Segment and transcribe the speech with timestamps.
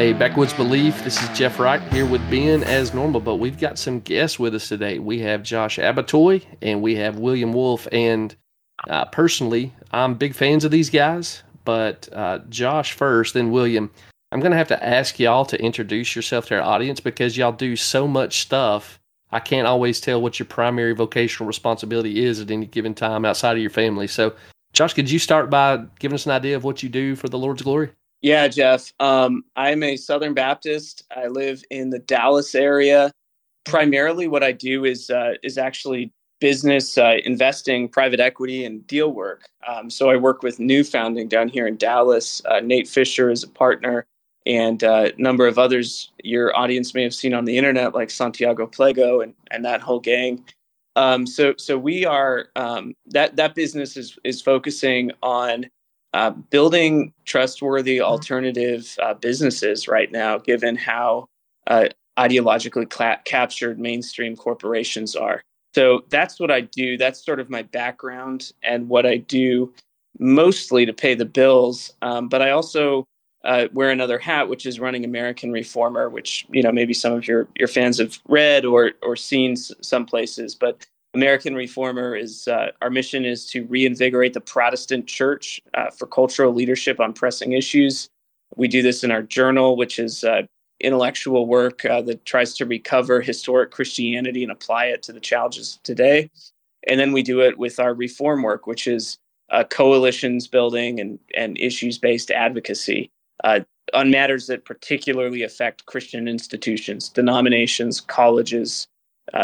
[0.00, 1.04] Hey, Backwoods Belief.
[1.04, 4.54] This is Jeff Wright here with Ben as normal, but we've got some guests with
[4.54, 4.98] us today.
[4.98, 7.86] We have Josh Abbotoy and we have William Wolfe.
[7.92, 8.34] And
[8.88, 13.90] uh, personally, I'm big fans of these guys, but uh, Josh first, then William.
[14.32, 17.52] I'm going to have to ask y'all to introduce yourself to our audience because y'all
[17.52, 18.98] do so much stuff.
[19.30, 23.52] I can't always tell what your primary vocational responsibility is at any given time outside
[23.52, 24.06] of your family.
[24.06, 24.32] So,
[24.72, 27.38] Josh, could you start by giving us an idea of what you do for the
[27.38, 27.90] Lord's glory?
[28.22, 28.92] Yeah, Jeff.
[29.00, 31.04] Um, I'm a Southern Baptist.
[31.16, 33.12] I live in the Dallas area.
[33.64, 39.12] Primarily, what I do is uh, is actually business uh, investing, private equity, and deal
[39.12, 39.48] work.
[39.66, 42.42] Um, so I work with New Founding down here in Dallas.
[42.44, 44.06] Uh, Nate Fischer is a partner,
[44.44, 48.10] and uh, a number of others your audience may have seen on the internet, like
[48.10, 50.44] Santiago Pliego and and that whole gang.
[50.96, 55.70] Um, so so we are um, that that business is is focusing on
[56.14, 58.10] uh, building trustworthy mm-hmm.
[58.10, 61.26] alternative uh, businesses right now, given how
[61.66, 65.42] uh, ideologically cla- captured mainstream corporations are.
[65.74, 66.96] So that's what I do.
[66.96, 69.72] That's sort of my background and what I do
[70.18, 71.92] mostly to pay the bills.
[72.02, 73.06] Um, but I also
[73.44, 77.26] uh, wear another hat, which is running American Reformer, which you know maybe some of
[77.26, 80.54] your your fans have read or or seen some places.
[80.54, 86.06] But American Reformer is uh, our mission is to reinvigorate the Protestant Church uh, for
[86.06, 88.08] cultural leadership on pressing issues.
[88.56, 90.42] We do this in our journal, which is uh,
[90.80, 95.76] intellectual work uh, that tries to recover historic Christianity and apply it to the challenges
[95.76, 96.30] of today.
[96.86, 99.18] And then we do it with our reform work, which is
[99.50, 103.10] uh, coalitions building and, and issues based advocacy
[103.42, 103.60] uh,
[103.92, 108.86] on matters that particularly affect Christian institutions, denominations, colleges,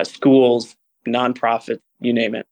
[0.04, 0.75] schools,
[1.06, 2.46] nonprofit, you name it.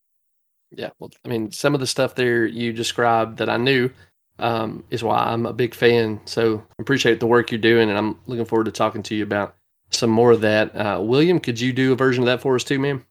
[0.70, 3.90] Yeah, well, I mean, some of the stuff there you described that I knew
[4.38, 6.20] um, is why I'm a big fan.
[6.24, 9.22] So I appreciate the work you're doing, and I'm looking forward to talking to you
[9.22, 9.54] about
[9.90, 10.74] some more of that.
[10.74, 13.04] Uh, William, could you do a version of that for us too, ma'am?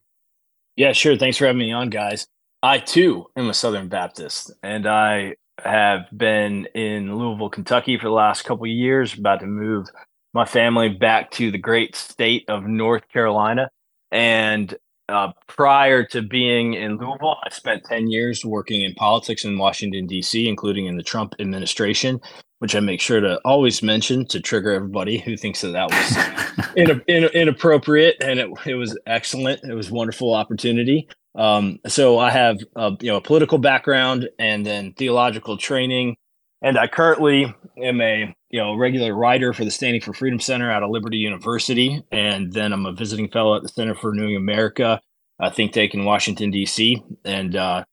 [0.75, 1.17] Yeah, sure.
[1.17, 2.27] Thanks for having me on, guys.
[2.61, 8.13] I too am a Southern Baptist, and I have been in Louisville, Kentucky for the
[8.13, 9.87] last couple of years, about to move
[10.33, 13.69] my family back to the great state of North Carolina.
[14.11, 14.75] And
[15.09, 20.07] uh, prior to being in Louisville, I spent 10 years working in politics in Washington,
[20.07, 22.21] D.C., including in the Trump administration,
[22.59, 26.67] which I make sure to always mention to trigger everybody who thinks that that was
[26.75, 28.15] in, in, inappropriate.
[28.21, 29.63] And it, it was excellent.
[29.63, 31.07] It was wonderful opportunity.
[31.35, 36.15] Um, so I have a, you know, a political background and then theological training.
[36.63, 40.71] And I currently am a you know regular writer for the Standing for Freedom Center
[40.71, 44.37] out of Liberty University, and then I'm a visiting fellow at the Center for Renewing
[44.37, 45.01] America,
[45.39, 47.03] a think tank in Washington D.C.
[47.25, 47.83] And uh,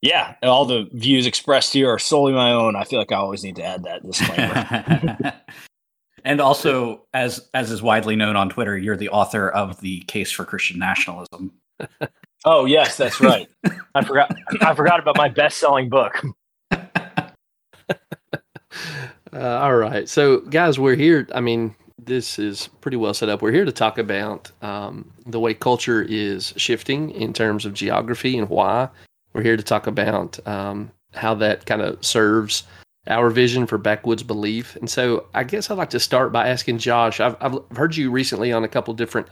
[0.00, 2.76] yeah, all the views expressed here are solely my own.
[2.76, 5.34] I feel like I always need to add that disclaimer.
[6.24, 10.30] and also, as as is widely known on Twitter, you're the author of the Case
[10.30, 11.52] for Christian Nationalism.
[12.44, 13.48] oh yes, that's right.
[13.94, 14.34] I forgot.
[14.60, 16.22] I forgot about my best-selling book.
[19.32, 20.08] Uh, all right.
[20.08, 21.28] So, guys, we're here.
[21.34, 23.42] I mean, this is pretty well set up.
[23.42, 28.38] We're here to talk about um, the way culture is shifting in terms of geography
[28.38, 28.88] and why.
[29.32, 32.64] We're here to talk about um, how that kind of serves
[33.06, 34.76] our vision for backwoods belief.
[34.76, 37.20] And so, I guess I'd like to start by asking Josh.
[37.20, 39.28] I've, I've heard you recently on a couple different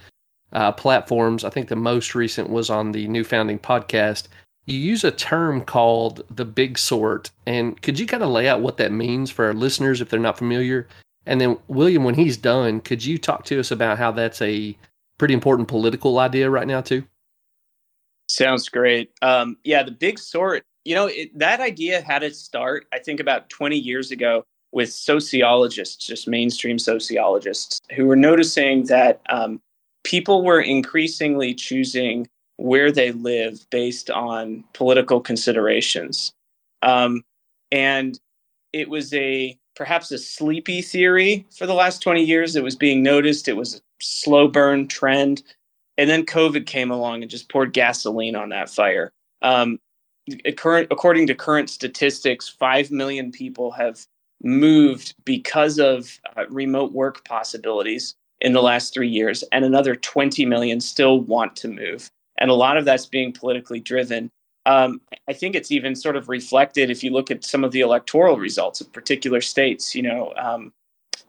[0.52, 1.44] uh, platforms.
[1.44, 4.28] I think the most recent was on the New Founding podcast
[4.68, 7.30] you use a term called the big sort.
[7.46, 10.20] And could you kind of lay out what that means for our listeners if they're
[10.20, 10.86] not familiar?
[11.24, 14.76] And then, William, when he's done, could you talk to us about how that's a
[15.16, 17.04] pretty important political idea right now, too?
[18.28, 19.10] Sounds great.
[19.22, 23.20] Um, yeah, the big sort, you know, it, that idea had its start, I think,
[23.20, 29.62] about 20 years ago with sociologists, just mainstream sociologists, who were noticing that um,
[30.04, 32.26] people were increasingly choosing
[32.58, 36.34] where they live based on political considerations.
[36.82, 37.22] Um,
[37.72, 38.18] and
[38.72, 42.56] it was a perhaps a sleepy theory for the last 20 years.
[42.56, 45.42] It was being noticed, it was a slow burn trend.
[45.96, 49.12] And then COVID came along and just poured gasoline on that fire.
[49.40, 49.78] Um,
[50.56, 54.04] current, according to current statistics, 5 million people have
[54.42, 60.44] moved because of uh, remote work possibilities in the last three years, and another 20
[60.44, 64.30] million still want to move and a lot of that's being politically driven.
[64.66, 67.80] Um, I think it's even sort of reflected if you look at some of the
[67.80, 70.72] electoral results of particular states, you know, um,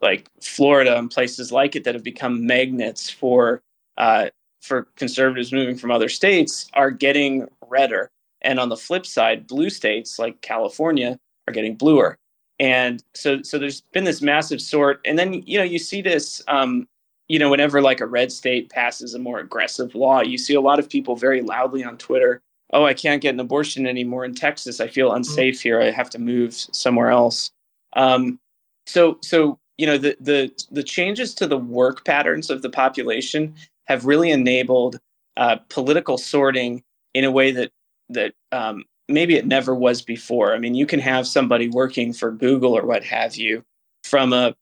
[0.01, 3.61] like Florida and places like it that have become magnets for
[3.97, 4.29] uh,
[4.61, 8.11] for conservatives moving from other states are getting redder.
[8.41, 11.17] And on the flip side, blue states like California
[11.47, 12.17] are getting bluer.
[12.59, 16.43] and so so there's been this massive sort and then you know you see this
[16.47, 16.87] um,
[17.29, 20.61] you know whenever like a red state passes a more aggressive law you see a
[20.61, 22.41] lot of people very loudly on twitter
[22.73, 24.79] oh i can't get an abortion anymore in texas.
[24.79, 25.81] I feel unsafe here.
[25.81, 27.51] I have to move somewhere else.
[27.95, 28.39] Um,
[28.87, 33.55] so so you know the the the changes to the work patterns of the population
[33.87, 34.99] have really enabled
[35.37, 36.83] uh, political sorting
[37.13, 37.71] in a way that
[38.09, 40.53] that um, maybe it never was before.
[40.53, 43.63] I mean, you can have somebody working for Google or what have you
[44.03, 44.55] from a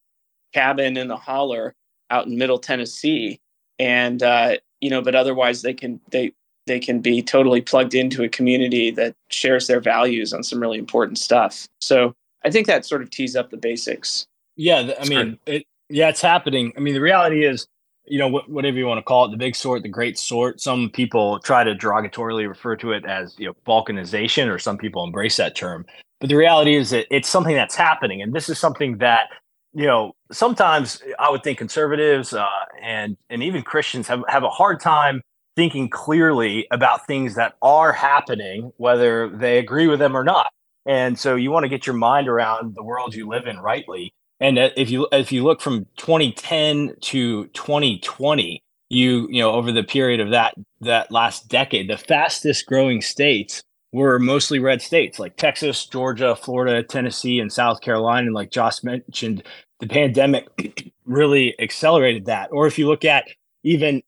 [0.53, 1.73] cabin in the holler
[2.09, 3.39] out in Middle Tennessee,
[3.79, 6.33] and uh, you know, but otherwise they can they
[6.65, 10.77] they can be totally plugged into a community that shares their values on some really
[10.77, 11.67] important stuff.
[11.81, 12.13] So
[12.43, 14.25] I think that sort of tees up the basics.
[14.55, 16.73] Yeah, I mean, it, yeah, it's happening.
[16.75, 17.67] I mean, the reality is
[18.07, 20.61] you know, whatever you want to call it, the big sort, the great sort.
[20.61, 25.03] Some people try to derogatorily refer to it as, you know, balkanization, or some people
[25.03, 25.85] embrace that term.
[26.19, 28.21] But the reality is that it's something that's happening.
[28.21, 29.29] And this is something that,
[29.73, 32.45] you know, sometimes I would think conservatives uh,
[32.81, 35.21] and, and even Christians have, have a hard time
[35.55, 40.51] thinking clearly about things that are happening, whether they agree with them or not.
[40.85, 44.13] And so you want to get your mind around the world you live in rightly.
[44.39, 49.83] And if you if you look from 2010 to 2020, you you know over the
[49.83, 55.37] period of that that last decade, the fastest growing states were mostly red states like
[55.37, 58.27] Texas, Georgia, Florida, Tennessee, and South Carolina.
[58.27, 59.43] And like Josh mentioned,
[59.79, 62.49] the pandemic really accelerated that.
[62.51, 63.27] Or if you look at
[63.63, 64.01] even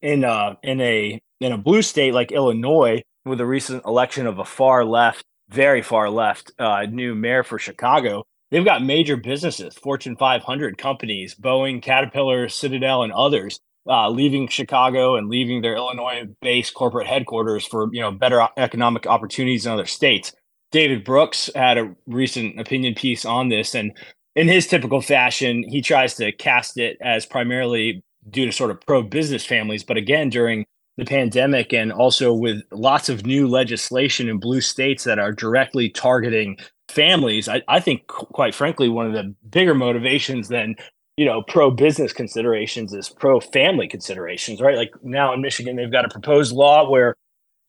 [0.00, 4.38] in a in a in a blue state like Illinois, with the recent election of
[4.38, 9.74] a far left, very far left uh, new mayor for Chicago, they've got major businesses,
[9.74, 13.60] Fortune 500 companies, Boeing, Caterpillar, Citadel, and others.
[13.88, 19.66] Uh, leaving Chicago and leaving their Illinois-based corporate headquarters for you know better economic opportunities
[19.66, 20.32] in other states.
[20.70, 23.92] David Brooks had a recent opinion piece on this, and
[24.36, 28.80] in his typical fashion, he tries to cast it as primarily due to sort of
[28.82, 29.82] pro-business families.
[29.82, 30.64] But again, during
[30.96, 35.88] the pandemic and also with lots of new legislation in blue states that are directly
[35.88, 36.56] targeting
[36.88, 40.76] families, I, I think, quite frankly, one of the bigger motivations than
[41.16, 44.76] you know pro business considerations is pro family considerations, right?
[44.76, 47.14] Like now in Michigan, they've got a proposed law where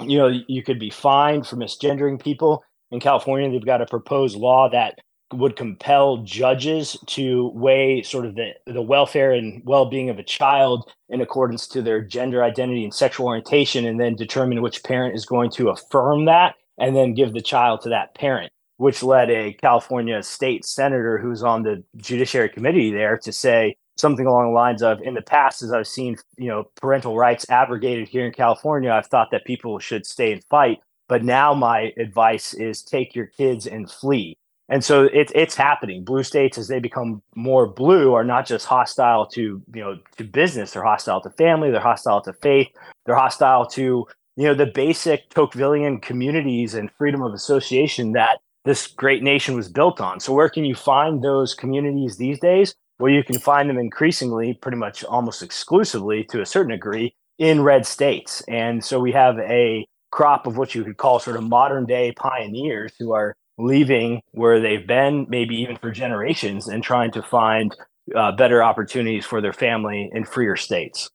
[0.02, 2.64] you know you could be fined for misgendering people.
[2.92, 5.00] In California, they've got a proposed law that
[5.34, 10.92] would compel judges to weigh sort of the, the welfare and well-being of a child
[11.10, 15.26] in accordance to their gender identity and sexual orientation and then determine which parent is
[15.26, 18.52] going to affirm that and then give the child to that parent
[18.84, 24.26] which led a California state senator who's on the judiciary committee there to say something
[24.26, 28.10] along the lines of in the past as I've seen, you know, parental rights abrogated
[28.10, 32.54] here in California, I've thought that people should stay and fight, but now my advice
[32.54, 34.36] is take your kids and flee.
[34.68, 36.04] And so it, it's happening.
[36.04, 40.26] Blue states, as they become more blue, are not just hostile to you know to
[40.26, 40.72] business.
[40.72, 41.72] They're hostile to family.
[41.72, 42.68] They're hostile to faith.
[43.06, 44.06] They're hostile to
[44.36, 49.70] you know the basic Tocquevillian communities and freedom of association that this great nation was
[49.70, 50.20] built on.
[50.20, 52.76] So where can you find those communities these days?
[53.00, 57.62] Well, you can find them increasingly, pretty much almost exclusively to a certain degree, in
[57.62, 58.42] red states.
[58.48, 62.14] And so we have a crop of what you could call sort of modern day
[62.14, 67.76] pioneers who are leaving where they've been, maybe even for generations, and trying to find
[68.16, 71.10] uh, better opportunities for their family in freer states.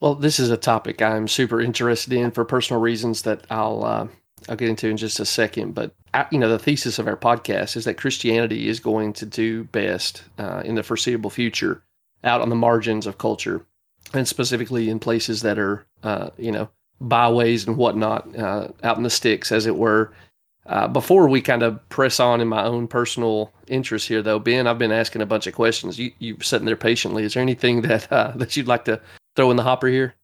[0.00, 4.08] Well, this is a topic I'm super interested in for personal reasons that I'll uh,
[4.48, 5.74] I'll get into in just a second.
[5.74, 9.26] But uh, you know, the thesis of our podcast is that Christianity is going to
[9.26, 11.82] do best uh, in the foreseeable future
[12.22, 13.64] out on the margins of culture,
[14.12, 16.68] and specifically in places that are uh, you know
[17.00, 20.12] byways and whatnot, uh, out in the sticks, as it were.
[20.66, 24.66] Uh, before we kind of press on in my own personal interest here, though, Ben,
[24.66, 25.98] I've been asking a bunch of questions.
[25.98, 27.24] You you sitting there patiently.
[27.24, 29.00] Is there anything that uh, that you'd like to
[29.36, 30.14] throw in the hopper here?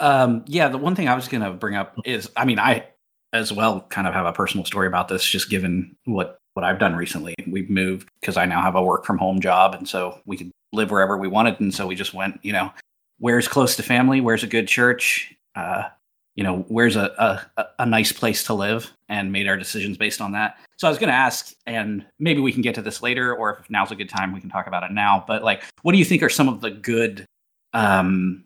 [0.00, 2.86] Um, yeah, the one thing I was going to bring up is, I mean, I
[3.34, 6.78] as well kind of have a personal story about this, just given what what I've
[6.78, 7.34] done recently.
[7.48, 10.50] We've moved because I now have a work from home job, and so we could
[10.72, 12.72] live wherever we wanted, and so we just went, you know,
[13.18, 15.82] where's close to family, where's a good church, uh,
[16.36, 20.20] you know, where's a, a a nice place to live, and made our decisions based
[20.20, 20.56] on that.
[20.76, 23.58] So I was going to ask, and maybe we can get to this later, or
[23.58, 25.24] if now's a good time, we can talk about it now.
[25.26, 27.26] But like, what do you think are some of the good
[27.72, 28.44] um,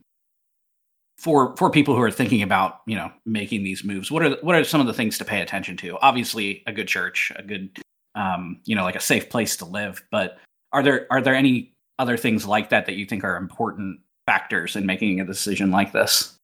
[1.19, 4.55] for for people who are thinking about you know making these moves what are what
[4.55, 5.99] are some of the things to pay attention to?
[6.01, 7.71] Obviously a good church a good
[8.15, 10.39] um, you know like a safe place to live but
[10.73, 14.77] are there are there any other things like that that you think are important factors
[14.77, 16.35] in making a decision like this?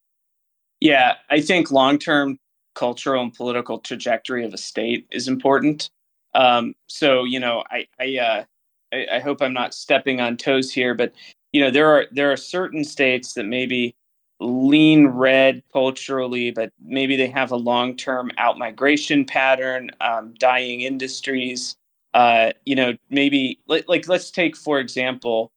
[0.81, 2.39] Yeah i think long term
[2.75, 5.89] cultural and political trajectory of a state is important.
[6.35, 8.45] Um, so you know, I I, uh,
[8.93, 11.13] I I hope I'm not stepping on toes here, but
[11.53, 13.95] you know, there are there are certain states that maybe
[14.41, 20.83] lean red culturally, but maybe they have a long term out migration pattern, um, dying
[20.83, 21.77] industries.
[22.15, 25.51] Uh, you know, maybe like, like let's take for example,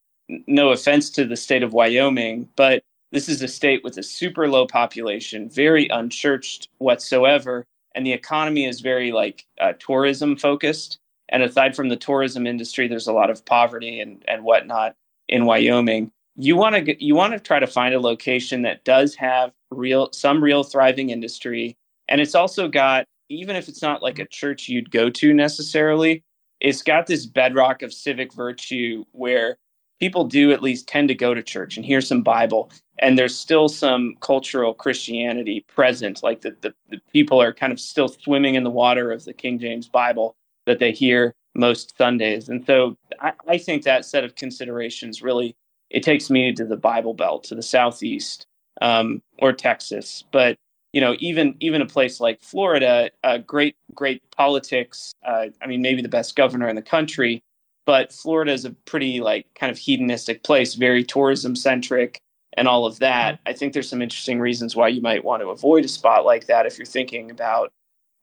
[0.48, 4.50] no offense to the state of Wyoming, but this is a state with a super
[4.50, 7.66] low population, very unchurched whatsoever,
[7.96, 11.00] and the economy is very like uh, tourism focused.
[11.30, 14.96] And aside from the tourism industry, there's a lot of poverty and and whatnot
[15.30, 16.12] in Wyoming.
[16.38, 20.10] You want to you want to try to find a location that does have real
[20.14, 21.76] some real thriving industry,
[22.08, 26.24] and it's also got even if it's not like a church you'd go to necessarily,
[26.60, 29.58] it's got this bedrock of civic virtue where
[30.00, 33.36] people do at least tend to go to church and hear some Bible, and there's
[33.36, 36.24] still some cultural Christianity present.
[36.24, 39.34] Like the, the, the, people are kind of still swimming in the water of the
[39.34, 42.50] King James Bible that they hear most Sundays.
[42.50, 45.56] And so I, I think that set of considerations really
[45.90, 48.46] it takes me to the Bible Belt, to the southeast
[48.82, 50.24] um, or Texas.
[50.32, 50.58] But
[50.94, 55.14] you know, even even a place like Florida, uh, great great politics.
[55.26, 57.42] Uh, I mean, maybe the best governor in the country,
[57.86, 62.20] but Florida is a pretty like kind of hedonistic place, very tourism centric
[62.54, 63.36] and all of that.
[63.36, 63.50] Mm-hmm.
[63.50, 66.48] I think there's some interesting reasons why you might want to avoid a spot like
[66.48, 67.72] that if you're thinking about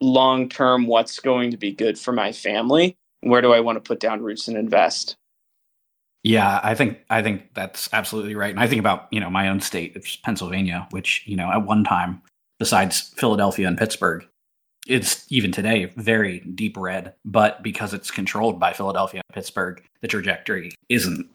[0.00, 2.96] long term what's going to be good for my family.
[3.20, 5.16] Where do I want to put down roots and invest?
[6.24, 8.50] Yeah, I think I think that's absolutely right.
[8.50, 11.50] And I think about, you know, my own state, which is Pennsylvania, which, you know,
[11.52, 12.22] at one time,
[12.58, 14.26] besides Philadelphia and Pittsburgh,
[14.86, 20.08] it's even today very deep red, but because it's controlled by Philadelphia and Pittsburgh, the
[20.08, 21.28] trajectory isn't.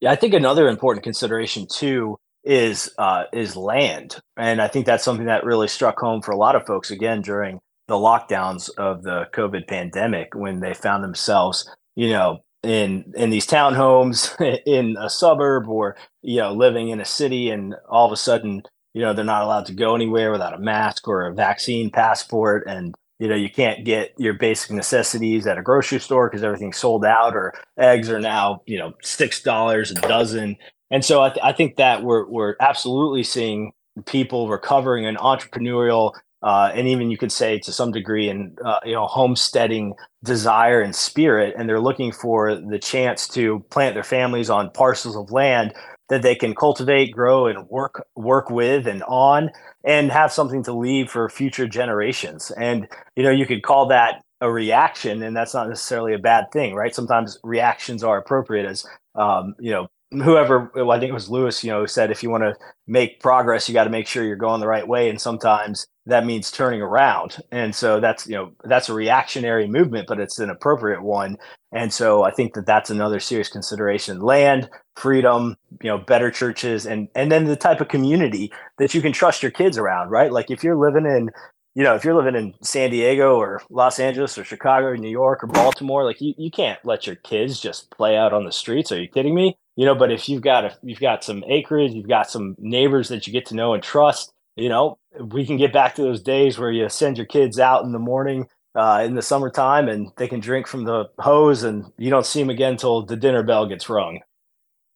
[0.00, 5.04] Yeah, I think another important consideration too is uh, is land, and I think that's
[5.04, 9.02] something that really struck home for a lot of folks again during the lockdowns of
[9.02, 15.08] the COVID pandemic when they found themselves, you know, in in these townhomes in a
[15.08, 18.62] suburb or you know living in a city, and all of a sudden
[18.94, 22.64] you know they're not allowed to go anywhere without a mask or a vaccine passport
[22.66, 26.76] and you know you can't get your basic necessities at a grocery store because everything's
[26.76, 30.56] sold out or eggs are now you know six dollars a dozen.
[30.90, 33.72] And so I, th- I, think that we're, we're absolutely seeing
[34.06, 38.80] people recovering and entrepreneurial uh, and even you could say to some degree in uh,
[38.84, 39.94] you know homesteading
[40.24, 45.16] desire and spirit and they're looking for the chance to plant their families on parcels
[45.16, 45.72] of land
[46.10, 49.50] that they can cultivate, grow, and work work with and on,
[49.84, 52.50] and have something to leave for future generations.
[52.50, 56.46] And you know, you could call that a reaction, and that's not necessarily a bad
[56.52, 56.94] thing, right?
[56.94, 61.62] Sometimes reactions are appropriate, as um, you know, whoever well, I think it was Lewis,
[61.62, 62.54] you know, said if you want to
[62.88, 66.26] make progress, you got to make sure you're going the right way, and sometimes that
[66.26, 67.38] means turning around.
[67.50, 71.38] And so that's you know that's a reactionary movement, but it's an appropriate one.
[71.72, 76.86] And so I think that that's another serious consideration: land, freedom, you know, better churches,
[76.86, 80.32] and and then the type of community that you can trust your kids around, right?
[80.32, 81.30] Like if you're living in
[81.74, 85.10] you know, if you're living in San Diego or Los Angeles or Chicago or New
[85.10, 88.52] York or Baltimore, like you, you can't let your kids just play out on the
[88.52, 88.90] streets.
[88.90, 89.56] Are you kidding me?
[89.76, 93.08] You know, but if you've got a, you've got some acreage, you've got some neighbors
[93.08, 96.22] that you get to know and trust, you know, we can get back to those
[96.22, 100.10] days where you send your kids out in the morning uh, in the summertime and
[100.16, 103.42] they can drink from the hose and you don't see them again until the dinner
[103.42, 104.20] bell gets rung.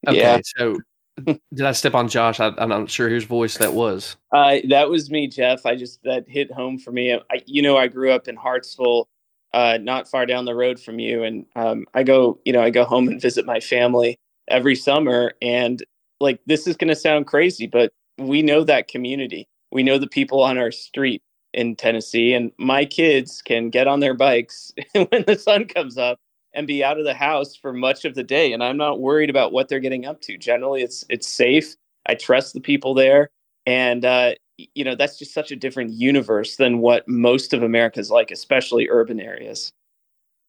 [0.06, 0.40] Okay, yeah.
[0.44, 0.78] so
[1.24, 2.40] did I step on Josh?
[2.40, 4.16] I, am not sure whose voice that was.
[4.32, 5.64] Uh, that was me, Jeff.
[5.64, 7.14] I just that hit home for me.
[7.14, 9.08] I, you know, I grew up in Hartsville,
[9.52, 12.70] uh, not far down the road from you, and um, I go, you know, I
[12.70, 14.18] go home and visit my family
[14.48, 15.34] every summer.
[15.40, 15.82] And
[16.20, 19.48] like, this is going to sound crazy, but we know that community.
[19.72, 24.00] We know the people on our street in Tennessee, and my kids can get on
[24.00, 26.18] their bikes when the sun comes up
[26.54, 29.28] and be out of the house for much of the day and i'm not worried
[29.28, 30.38] about what they're getting up to.
[30.38, 31.74] Generally it's it's safe.
[32.06, 33.30] I trust the people there
[33.66, 38.10] and uh, you know that's just such a different universe than what most of america's
[38.10, 39.72] like especially urban areas.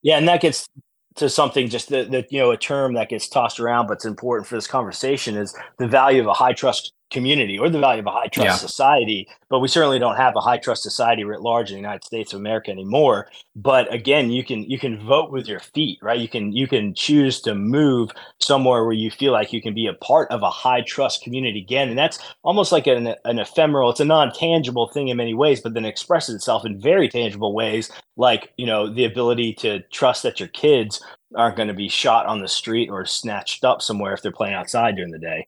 [0.04, 0.68] Yeah and that gets
[1.16, 4.48] to something just that you know a term that gets tossed around but it's important
[4.48, 8.08] for this conversation is the value of a high trust community or the value of
[8.08, 8.56] a high trust yeah.
[8.56, 12.04] society but we certainly don't have a high trust society writ large in the united
[12.04, 13.28] states of america anymore.
[13.56, 16.20] But again you can you can vote with your feet right?
[16.20, 19.88] You can you can choose to move somewhere where you feel like you can be
[19.88, 21.90] a part of a high trust community again.
[21.90, 25.74] And that's almost like an, an ephemeral it's a non-tangible thing in many ways but
[25.74, 30.40] then expresses itself in very tangible ways like you know the ability to trust that
[30.40, 31.04] your kids
[31.36, 34.56] aren't going to be shot on the street or snatched up somewhere if they're playing
[34.56, 35.48] outside during the day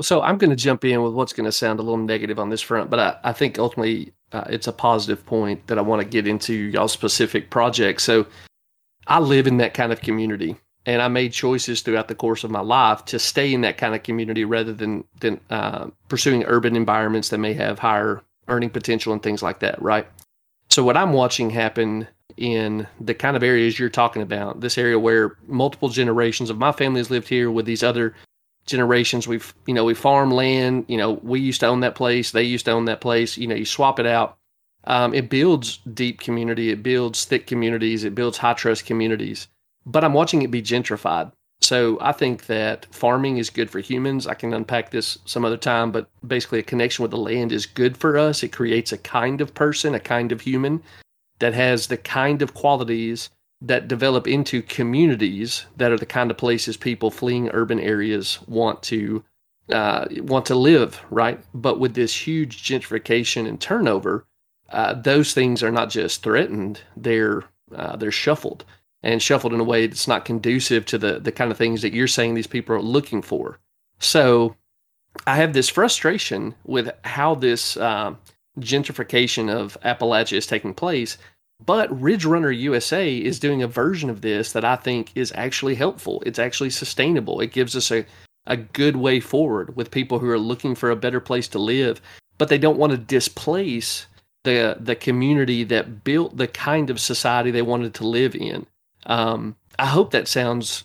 [0.00, 2.50] so I'm going to jump in with what's going to sound a little negative on
[2.50, 6.00] this front, but I, I think ultimately uh, it's a positive point that I want
[6.02, 8.04] to get into y'all specific projects.
[8.04, 8.26] So
[9.06, 10.56] I live in that kind of community,
[10.86, 13.94] and I made choices throughout the course of my life to stay in that kind
[13.94, 19.12] of community rather than than uh, pursuing urban environments that may have higher earning potential
[19.12, 19.80] and things like that.
[19.82, 20.06] Right.
[20.70, 22.08] So what I'm watching happen
[22.38, 26.72] in the kind of areas you're talking about, this area where multiple generations of my
[26.72, 28.14] family has lived here with these other
[28.66, 32.30] generations we've you know we farm land you know we used to own that place
[32.30, 34.36] they used to own that place you know you swap it out.
[34.84, 39.46] Um, it builds deep community it builds thick communities it builds high trust communities
[39.86, 41.32] but i'm watching it be gentrified.
[41.60, 44.26] So i think that farming is good for humans.
[44.26, 47.66] I can unpack this some other time but basically a connection with the land is
[47.66, 48.42] good for us.
[48.42, 50.82] It creates a kind of person a kind of human
[51.38, 53.30] that has the kind of qualities
[53.64, 58.82] that develop into communities that are the kind of places people fleeing urban areas want
[58.82, 59.24] to
[59.70, 61.40] uh, want to live, right?
[61.54, 64.26] But with this huge gentrification and turnover,
[64.70, 68.64] uh, those things are not just threatened; they're uh, they're shuffled
[69.04, 71.94] and shuffled in a way that's not conducive to the the kind of things that
[71.94, 73.60] you're saying these people are looking for.
[74.00, 74.56] So,
[75.26, 78.14] I have this frustration with how this uh,
[78.58, 81.16] gentrification of Appalachia is taking place
[81.64, 85.74] but Ridge Runner USA is doing a version of this that I think is actually
[85.74, 86.22] helpful.
[86.24, 87.40] It's actually sustainable.
[87.40, 88.04] It gives us a,
[88.46, 92.00] a good way forward with people who are looking for a better place to live,
[92.38, 94.06] but they don't want to displace
[94.44, 98.66] the the community that built the kind of society they wanted to live in.
[99.06, 100.84] Um, I hope that sounds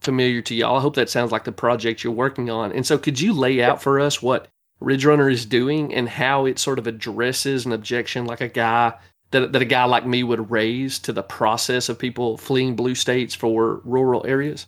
[0.00, 0.76] familiar to y'all.
[0.76, 2.72] I hope that sounds like the project you're working on.
[2.72, 4.48] And so, could you lay out for us what
[4.80, 8.94] Ridge Runner is doing and how it sort of addresses an objection like a guy
[9.30, 12.94] that, that a guy like me would raise to the process of people fleeing blue
[12.94, 14.66] states for rural areas?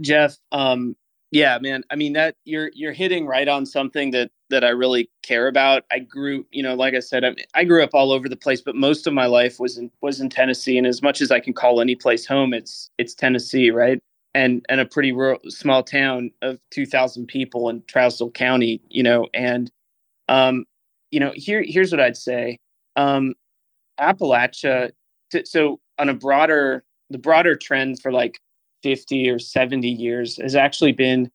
[0.00, 0.96] Jeff, um,
[1.34, 1.82] yeah, man.
[1.90, 5.82] I mean that you're you're hitting right on something that that I really care about.
[5.90, 8.60] I grew, you know, like I said, I, I grew up all over the place,
[8.60, 10.78] but most of my life was in was in Tennessee.
[10.78, 14.00] And as much as I can call any place home, it's it's Tennessee, right?
[14.34, 19.02] And and a pretty rural, small town of two thousand people in Trousdale County, you
[19.02, 19.26] know.
[19.34, 19.72] And
[20.28, 20.66] um,
[21.10, 22.58] you know, here here's what I'd say.
[22.94, 23.34] Um,
[24.00, 24.92] Appalachia,
[25.44, 28.40] so on a broader, the broader trend for like
[28.82, 31.30] 50 or 70 years has actually been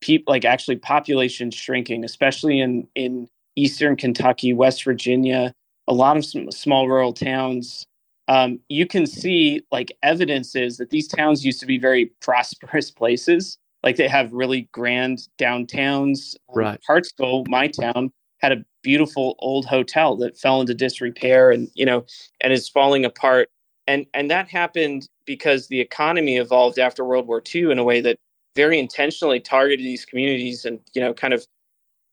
[0.00, 5.54] people like actually population shrinking, especially in, in Eastern Kentucky, West Virginia,
[5.88, 6.24] a lot of
[6.54, 7.86] small rural towns.
[8.28, 13.58] Um, you can see like evidences that these towns used to be very prosperous places.
[13.82, 16.36] Like they have really grand downtowns.
[16.54, 16.80] Right.
[16.86, 22.04] Hartsville, my town, had a beautiful old hotel that fell into disrepair and you know
[22.40, 23.48] and is falling apart.
[23.88, 28.00] And and that happened because the economy evolved after world war ii in a way
[28.00, 28.18] that
[28.54, 31.44] very intentionally targeted these communities and you know kind of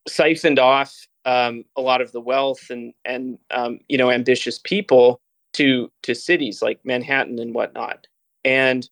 [0.07, 5.21] siphoned off um, a lot of the wealth and and um, you know ambitious people
[5.53, 8.07] to to cities like manhattan and whatnot.
[8.43, 8.89] And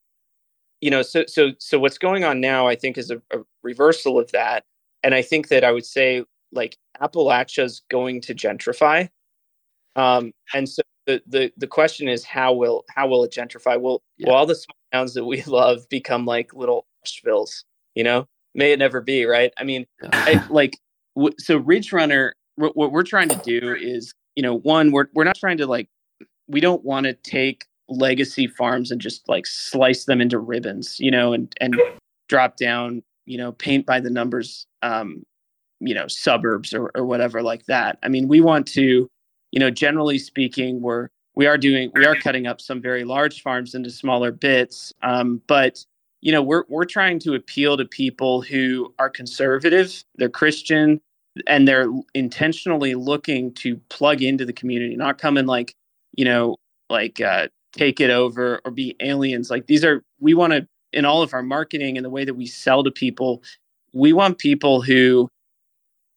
[0.82, 4.20] you know so so so what's going on now i think is a, a reversal
[4.20, 4.64] of that.
[5.04, 9.10] And i think that i would say like Appalachia's going to gentrify.
[9.96, 13.80] Um, and so the, the the question is how will how will it gentrify?
[13.80, 14.30] Will yeah.
[14.30, 17.64] will all the small towns that we love become like little Ashevilles?
[17.96, 19.52] You know, may it never be, right?
[19.58, 20.78] I mean, I, like
[21.16, 22.34] w- so Ridge Runner.
[22.58, 25.66] W- what we're trying to do is, you know, one we're we're not trying to
[25.66, 25.90] like
[26.48, 31.10] we don't want to take legacy farms and just like slice them into ribbons, you
[31.10, 31.76] know, and and
[32.28, 35.24] drop down, you know, paint by the numbers um,
[35.80, 37.98] you know suburbs or, or whatever like that.
[38.04, 39.10] I mean we want to
[39.52, 43.42] you know generally speaking we're we are doing we are cutting up some very large
[43.42, 44.94] farms into smaller bits.
[45.02, 45.84] Um, but
[46.22, 51.00] you know we're we're trying to appeal to people who are conservative they're christian
[51.48, 55.74] and they're intentionally looking to plug into the community not come and like
[56.18, 56.58] you know
[56.90, 59.50] like uh, take it over or be aliens.
[59.50, 62.34] Like these are we want to in all of our marketing and the way that
[62.34, 63.44] we sell to people
[63.94, 65.30] we want people who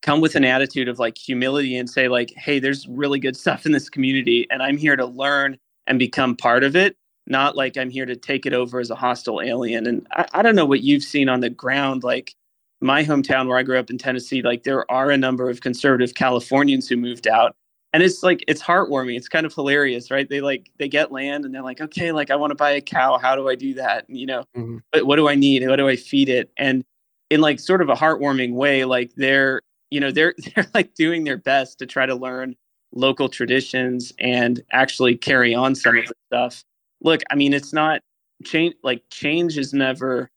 [0.03, 3.65] come with an attitude of like humility and say like hey there's really good stuff
[3.65, 7.77] in this community and i'm here to learn and become part of it not like
[7.77, 9.87] i'm here to take it over as a hostile alien.
[9.87, 12.35] And i, I don't know what you've seen on the ground like
[12.81, 16.15] my hometown where i grew up in tennessee like there are a number of conservative
[16.15, 17.55] californians who moved out
[17.93, 19.17] and it's like it's heartwarming.
[19.17, 20.29] It's kind of hilarious right?
[20.29, 22.81] They like they get land and they're like okay like i want to buy a
[22.81, 24.09] cow how do i do that?
[24.09, 24.79] And, you know mm-hmm.
[24.93, 25.67] but what do i need?
[25.67, 26.51] What do i feed it?
[26.57, 26.85] And
[27.31, 29.61] in like sort of a heartwarming way like they're
[29.93, 32.57] you know they're they're like doing their best to try to learn
[32.95, 36.65] local traditions and actually carry on some of the stuff.
[37.03, 38.01] Look i mean it's not
[38.45, 40.31] change like change is never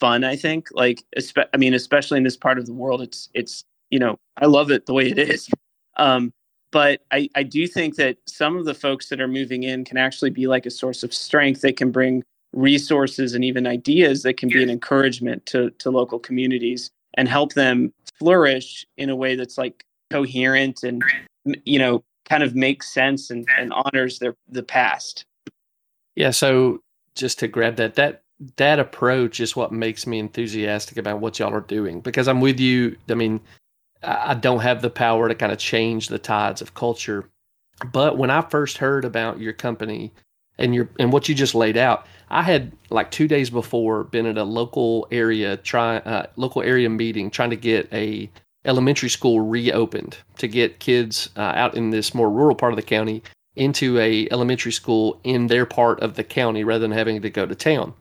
[0.00, 0.68] fun i think.
[0.72, 4.18] Like espe- i mean especially in this part of the world it's it's you know
[4.38, 5.48] i love it the way it is.
[5.96, 6.32] Um
[6.72, 9.96] but I, I do think that some of the folks that are moving in can
[9.96, 11.60] actually be like a source of strength.
[11.60, 16.18] They can bring resources and even ideas that can be an encouragement to, to local
[16.18, 21.02] communities and help them flourish in a way that's like coherent and
[21.64, 25.24] you know kind of makes sense and, and honors their the past.
[26.14, 26.82] Yeah so
[27.14, 28.22] just to grab that that
[28.56, 32.58] that approach is what makes me enthusiastic about what y'all are doing because i'm with
[32.58, 32.96] you.
[33.08, 33.40] I mean
[34.02, 37.30] i don't have the power to kind of change the tides of culture
[37.92, 40.12] but when i first heard about your company
[40.58, 44.26] and your and what you just laid out i had like two days before been
[44.26, 48.30] at a local area try uh, local area meeting trying to get a
[48.64, 52.82] elementary school reopened to get kids uh, out in this more rural part of the
[52.82, 53.22] county
[53.56, 57.46] into a elementary school in their part of the county rather than having to go
[57.46, 57.94] to town.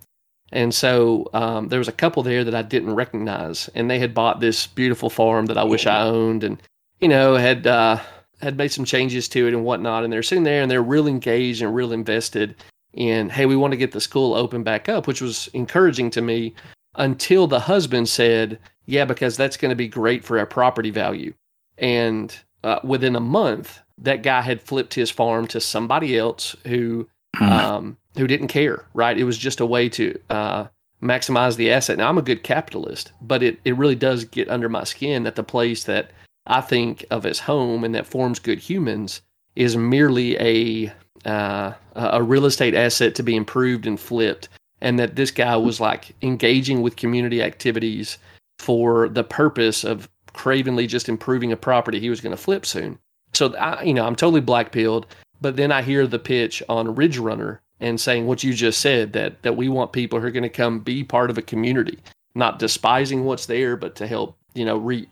[0.52, 4.14] And so um, there was a couple there that i didn't recognize and they had
[4.14, 6.62] bought this beautiful farm that i wish i owned and
[7.02, 8.00] you know had uh,
[8.44, 11.08] had made some changes to it and whatnot, and they're sitting there and they're real
[11.08, 12.56] engaged and real invested
[12.94, 16.22] in, hey, we want to get the school open back up, which was encouraging to
[16.22, 16.54] me
[16.96, 21.34] until the husband said, yeah, because that's going to be great for our property value.
[21.78, 27.08] And uh, within a month, that guy had flipped his farm to somebody else who
[27.36, 27.44] hmm.
[27.44, 28.86] um, who didn't care.
[28.94, 29.18] Right?
[29.18, 30.68] It was just a way to uh,
[31.02, 31.98] maximize the asset.
[31.98, 35.36] Now I'm a good capitalist, but it it really does get under my skin that
[35.36, 36.12] the place that
[36.46, 39.22] I think of as home and that forms good humans
[39.56, 40.94] is merely a
[41.26, 44.50] uh, a real estate asset to be improved and flipped,
[44.82, 48.18] and that this guy was like engaging with community activities
[48.60, 52.98] for the purpose of cravenly just improving a property he was going to flip soon.
[53.34, 55.08] So I, you know, I'm totally black pilled,
[55.40, 59.14] but then I hear the pitch on Ridge Runner and saying what you just said
[59.14, 62.00] that that we want people who are going to come be part of a community,
[62.36, 65.08] not despising what's there, but to help you know re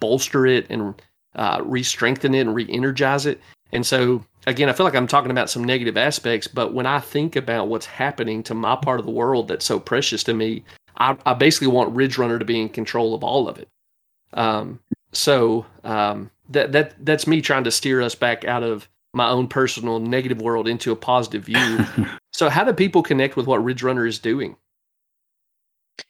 [0.00, 0.94] bolster it and
[1.34, 3.40] uh, re-strengthen it and re-energize it.
[3.72, 7.00] And so again, I feel like I'm talking about some negative aspects, but when I
[7.00, 10.64] think about what's happening to my part of the world that's so precious to me,
[10.98, 13.68] I, I basically want Ridge Runner to be in control of all of it.
[14.32, 14.80] Um,
[15.12, 19.46] so um, that that that's me trying to steer us back out of my own
[19.46, 21.78] personal negative world into a positive view.
[22.32, 24.56] so how do people connect with what Ridge Runner is doing?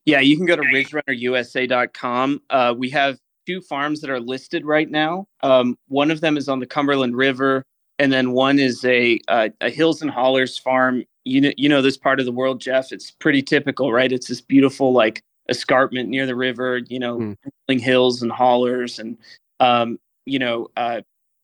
[0.04, 2.42] Yeah, you can go to ridgerunnerusa.com.
[2.50, 5.26] Uh, we have two farms that are listed right now.
[5.42, 7.64] Um, one of them is on the Cumberland River,
[7.98, 11.04] and then one is a a, a Hills and Hollers farm.
[11.24, 12.92] You know, you know this part of the world, Jeff.
[12.92, 14.12] It's pretty typical, right?
[14.12, 16.80] It's this beautiful like escarpment near the river.
[16.88, 17.36] You know,
[17.68, 17.80] mm.
[17.80, 19.16] hills and hollers, and
[19.60, 21.00] um, you know, uh,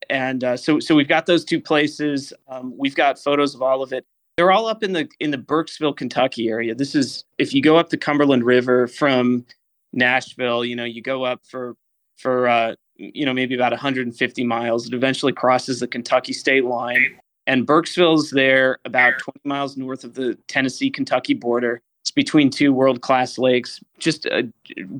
[0.08, 2.32] and uh, so so we've got those two places.
[2.48, 4.04] Um, we've got photos of all of it.
[4.40, 6.74] They're all up in the in the Burkesville, Kentucky area.
[6.74, 9.44] This is if you go up the Cumberland River from
[9.92, 11.76] Nashville, you know, you go up for
[12.16, 14.86] for uh, you know maybe about 150 miles.
[14.86, 20.14] It eventually crosses the Kentucky state line, and Burkesville's there about 20 miles north of
[20.14, 21.82] the Tennessee Kentucky border.
[22.02, 23.78] It's between two world class lakes.
[23.98, 24.50] Just a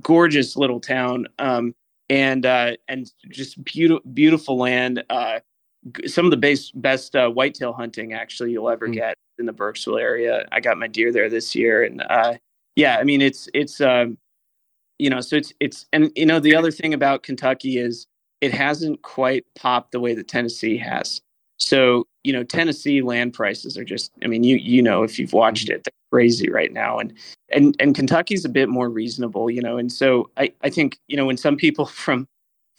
[0.03, 1.75] gorgeous little town, um,
[2.11, 5.03] and uh, and just beautiful beautiful land.
[5.09, 5.41] Uh,
[6.05, 8.93] some of the base, best uh, whitetail hunting actually you'll ever mm.
[8.93, 10.47] get in the Burkesville area.
[10.53, 12.35] I got my deer there this year, and uh,
[12.77, 14.19] yeah, I mean it's it's um,
[14.99, 18.07] you know, so it's it's and you know the other thing about Kentucky is
[18.41, 21.21] it hasn't quite popped the way that Tennessee has.
[21.59, 25.33] So you know, Tennessee land prices are just I mean, you you know if you've
[25.33, 27.13] watched it, they're crazy right now, and
[27.49, 31.17] and and Kentucky's a bit more reasonable, you know, and so I I think you
[31.17, 32.29] know when some people from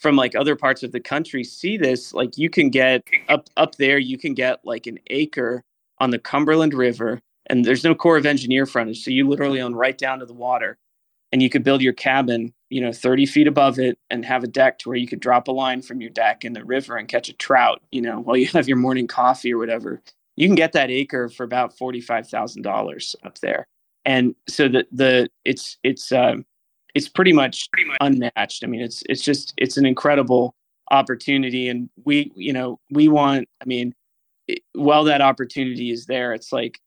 [0.02, 3.76] from like other parts of the country see this like you can get up up
[3.76, 5.62] there you can get like an acre
[5.98, 9.74] on the cumberland river and there's no corps of engineer frontage so you literally own
[9.74, 10.78] right down to the water
[11.32, 14.46] and you could build your cabin, you know, 30 feet above it and have a
[14.46, 17.08] deck to where you could drop a line from your deck in the river and
[17.08, 20.02] catch a trout, you know, while you have your morning coffee or whatever.
[20.36, 23.66] You can get that acre for about $45,000 up there.
[24.04, 26.44] And so the, the, it's, it's, um,
[26.94, 27.68] it's pretty much
[28.00, 28.64] unmatched.
[28.64, 30.54] I mean, it's, it's just, it's an incredible
[30.90, 31.68] opportunity.
[31.68, 33.94] And we, you know, we want, I mean,
[34.74, 36.80] while that opportunity is there, it's like,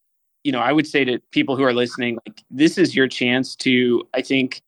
[0.44, 3.56] you know, I would say to people who are listening, like this is your chance
[3.58, 4.62] to, I think,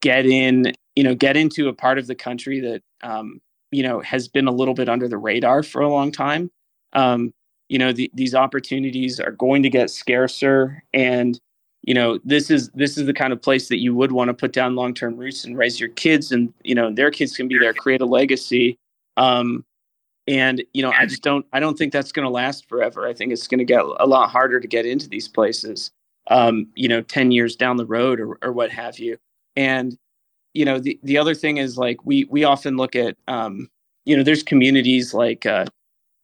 [0.00, 4.00] get in, you know, get into a part of the country that, um, you know,
[4.00, 6.50] has been a little bit under the radar for a long time.
[6.92, 7.32] Um,
[7.68, 11.40] you know, the, these opportunities are going to get scarcer, and
[11.82, 14.34] you know, this is this is the kind of place that you would want to
[14.34, 17.48] put down long term roots and raise your kids, and you know, their kids can
[17.48, 18.78] be there, create a legacy.
[19.16, 19.64] Um,
[20.28, 23.12] and you know i just don't i don't think that's going to last forever i
[23.12, 25.90] think it's going to get a lot harder to get into these places
[26.28, 29.18] um, you know 10 years down the road or, or what have you
[29.56, 29.98] and
[30.54, 33.68] you know the, the other thing is like we we often look at um,
[34.04, 35.66] you know, there's communities like, uh,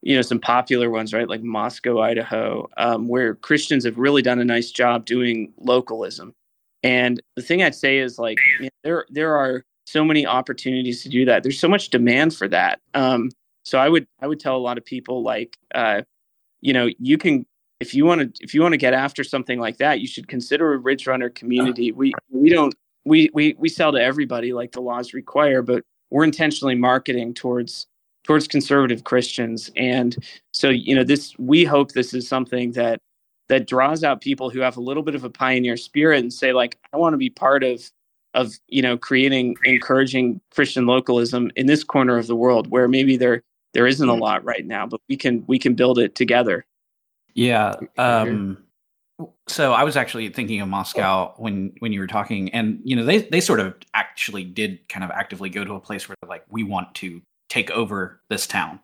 [0.02, 1.28] you know, some popular ones, right?
[1.28, 6.34] Like Moscow, Idaho, um, where Christians have really done a nice job doing localism.
[6.82, 11.02] And the thing I'd say is like, you know, there, there are so many opportunities
[11.02, 11.42] to do that.
[11.42, 12.80] There's so much demand for that.
[12.94, 13.30] Um,
[13.68, 16.00] so I would, I would tell a lot of people like, uh,
[16.62, 17.44] you know, you can,
[17.80, 20.26] if you want to, if you want to get after something like that, you should
[20.26, 21.92] consider a Ridge Runner community.
[21.92, 26.24] We, we don't, we, we, we sell to everybody like the laws require, but we're
[26.24, 27.86] intentionally marketing towards
[28.24, 29.70] towards conservative Christians.
[29.76, 30.16] And
[30.52, 33.00] so, you know, this we hope this is something that
[33.48, 36.52] that draws out people who have a little bit of a pioneer spirit and say,
[36.52, 37.90] like, I want to be part of
[38.34, 43.16] of you know creating encouraging Christian localism in this corner of the world where maybe
[43.16, 43.42] there
[43.74, 46.64] there isn't a lot right now, but we can we can build it together.
[47.34, 47.76] Yeah.
[47.96, 48.64] Um,
[49.46, 53.04] so I was actually thinking of Moscow when when you were talking, and you know
[53.04, 56.28] they they sort of actually did kind of actively go to a place where they're
[56.28, 58.80] like, we want to take over this town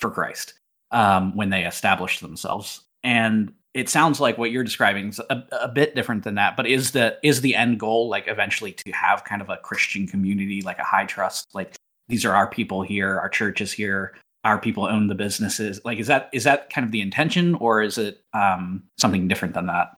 [0.00, 0.54] for Christ
[0.90, 2.82] um, when they established themselves.
[3.02, 6.56] And it sounds like what you're describing is a, a, bit different than that.
[6.56, 10.06] But is the is the end goal like eventually to have kind of a Christian
[10.06, 11.76] community, like a high trust, like
[12.08, 14.14] these are our people here, our church is here,
[14.48, 15.78] our people own the businesses.
[15.84, 19.52] Like is that is that kind of the intention, or is it um, something different
[19.52, 19.90] than that?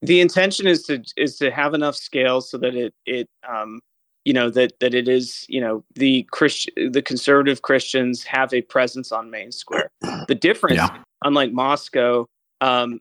[0.00, 3.80] The intention is to is to have enough scale so that it it um,
[4.24, 8.62] you know that that it is you know the Christian the conservative Christians have a
[8.62, 9.90] presence on Main Square.
[10.28, 11.02] The difference, yeah.
[11.24, 12.24] unlike Moscow,
[12.62, 13.00] um,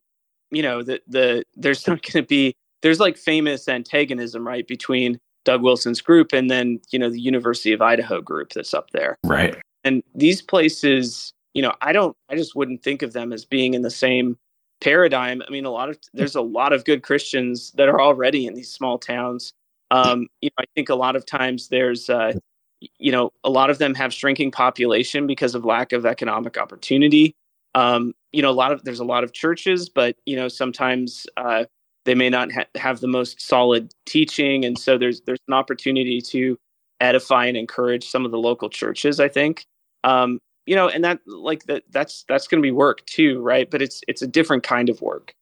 [0.52, 5.18] you know the the there's not going to be there's like famous antagonism right between
[5.46, 9.18] Doug Wilson's group and then you know the University of Idaho group that's up there.
[9.24, 9.56] Right.
[9.88, 13.74] And these places, you know, I don't I just wouldn't think of them as being
[13.74, 14.38] in the same
[14.82, 15.42] paradigm.
[15.48, 18.54] I mean, a lot of there's a lot of good Christians that are already in
[18.54, 19.54] these small towns
[19.92, 22.34] um, you know, I think a lot of times there's, uh,
[22.80, 27.36] you know, a lot of them have shrinking population because of lack of economic opportunity.
[27.76, 31.26] Um, you know, a lot of there's a lot of churches, but you know, sometimes
[31.38, 31.66] uh,
[32.06, 36.22] they may not ha- have the most solid teaching, and so there's there's an opportunity
[36.22, 36.58] to
[37.00, 39.20] edify and encourage some of the local churches.
[39.20, 39.66] I think,
[40.08, 43.70] um, you know, and that like that that's that's going to be work too, right?
[43.70, 45.34] But it's it's a different kind of work.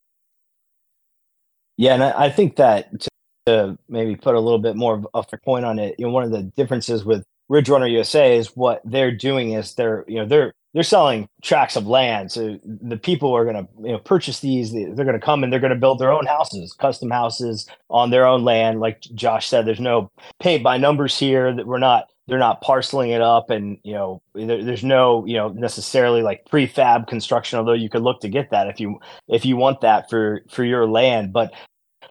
[1.76, 3.06] Yeah, and I, I think that
[3.46, 6.24] to maybe put a little bit more of a point on it, you know, one
[6.24, 10.26] of the differences with Ridge Runner USA is what they're doing is they're, you know,
[10.26, 12.32] they're they're selling tracts of land.
[12.32, 14.72] So the people are going to, you know, purchase these.
[14.72, 18.10] They're going to come and they're going to build their own houses, custom houses on
[18.10, 18.80] their own land.
[18.80, 21.54] Like Josh said, there's no paint by numbers here.
[21.54, 25.34] That we're not they're not parceling it up and you know there, there's no you
[25.34, 29.44] know necessarily like prefab construction although you could look to get that if you if
[29.44, 31.52] you want that for for your land but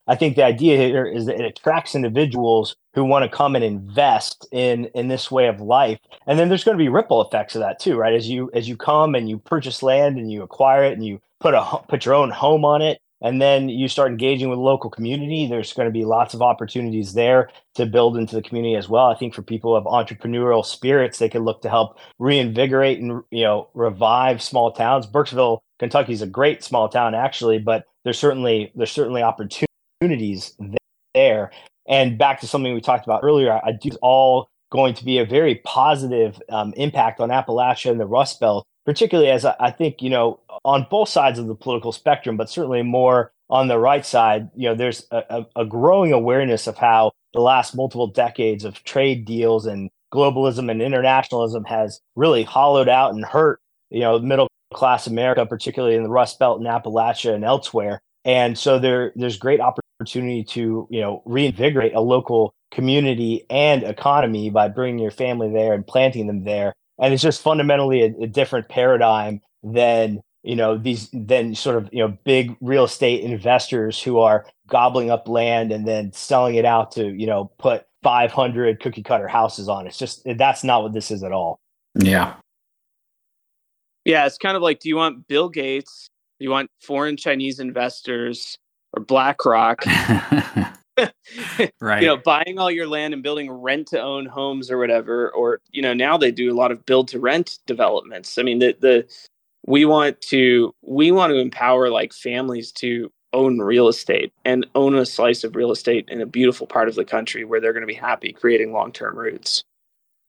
[0.07, 3.63] I think the idea here is that it attracts individuals who want to come and
[3.63, 7.55] invest in in this way of life, and then there's going to be ripple effects
[7.55, 8.13] of that too, right?
[8.13, 11.19] As you as you come and you purchase land and you acquire it and you
[11.39, 14.89] put a put your own home on it, and then you start engaging with local
[14.89, 15.47] community.
[15.47, 19.07] There's going to be lots of opportunities there to build into the community as well.
[19.07, 23.43] I think for people have entrepreneurial spirits, they can look to help reinvigorate and you
[23.43, 25.07] know revive small towns.
[25.07, 30.55] Burkesville, Kentucky is a great small town actually, but there's certainly there's certainly opportunities
[31.13, 31.51] there.
[31.87, 35.25] And back to something we talked about earlier, I do all going to be a
[35.25, 40.09] very positive um, impact on Appalachia and the Rust Belt, particularly as I, think, you
[40.09, 44.49] know, on both sides of the political spectrum, but certainly more on the right side,
[44.55, 49.25] you know, there's a, a, growing awareness of how the last multiple decades of trade
[49.25, 55.07] deals and globalism and internationalism has really hollowed out and hurt, you know, middle class
[55.07, 57.99] America, particularly in the Rust Belt and Appalachia and elsewhere.
[58.23, 64.49] And so there, there's great opportunity to you know reinvigorate a local community and economy
[64.49, 68.27] by bringing your family there and planting them there and it's just fundamentally a, a
[68.27, 74.01] different paradigm than you know these then sort of you know big real estate investors
[74.01, 78.79] who are gobbling up land and then selling it out to you know put 500
[78.79, 81.59] cookie cutter houses on it's just that's not what this is at all
[81.95, 82.35] yeah
[84.03, 86.07] yeah it's kind of like do you want bill gates
[86.39, 88.57] do you want foreign chinese investors
[88.95, 89.83] or BlackRock.
[91.81, 92.01] right.
[92.01, 95.29] You know, buying all your land and building rent to own homes or whatever.
[95.31, 98.37] Or, you know, now they do a lot of build to rent developments.
[98.37, 99.07] I mean, the, the,
[99.65, 104.95] we want to, we want to empower like families to own real estate and own
[104.95, 107.81] a slice of real estate in a beautiful part of the country where they're going
[107.81, 109.63] to be happy creating long-term roots.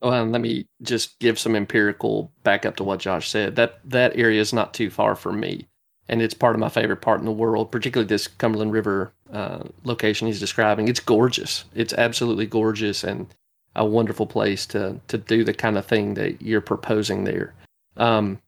[0.03, 3.57] Well, and let me just give some empirical backup to what Josh said.
[3.57, 5.69] That that area is not too far from me
[6.09, 9.65] and it's part of my favorite part in the world, particularly this Cumberland River uh,
[9.85, 10.89] location he's describing.
[10.89, 11.65] It's gorgeous.
[11.75, 13.27] It's absolutely gorgeous, and
[13.75, 17.55] a wonderful place to to do the kind of thing that you're proposing there.
[17.97, 18.41] Um,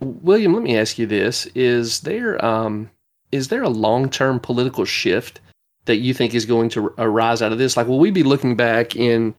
[0.00, 2.90] William, let me ask you this: Is there um,
[3.32, 5.40] is there a long term political shift
[5.84, 7.76] that you think is going to arise out of this?
[7.76, 9.34] Like, will we be looking back in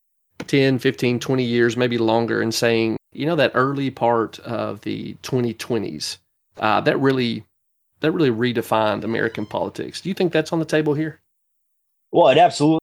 [0.48, 5.16] 10, 15, 20 years, maybe longer, and saying, you know, that early part of the
[5.24, 6.18] 2020s,
[6.60, 7.44] uh, that really
[8.02, 10.02] that really redefined American politics.
[10.02, 11.20] Do you think that's on the table here?
[12.12, 12.80] Well, it absolutely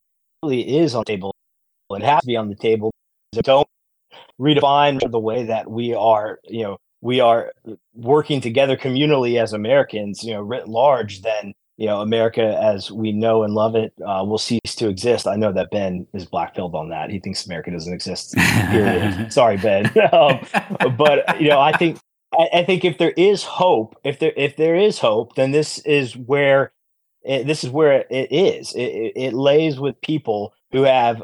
[0.77, 1.33] is on the table.
[1.91, 2.91] It has to be on the table.
[3.33, 3.67] Don't
[4.39, 7.51] redefine the way that we are, you know, we are
[7.93, 13.11] working together communally as Americans, you know, writ large, then you know America as we
[13.11, 15.27] know and love it uh, will cease to exist.
[15.27, 17.09] I know that Ben is blackpilled on that.
[17.09, 18.31] He thinks America doesn't exist.
[19.31, 19.85] Sorry, Ben.
[20.11, 20.39] um,
[20.97, 21.99] but you know, I think
[22.33, 25.79] I, I, think if there is hope, if there if there is hope, then this
[25.79, 26.71] is where
[27.23, 28.73] it, this is where it is.
[28.73, 31.21] It, it, it lays with people who have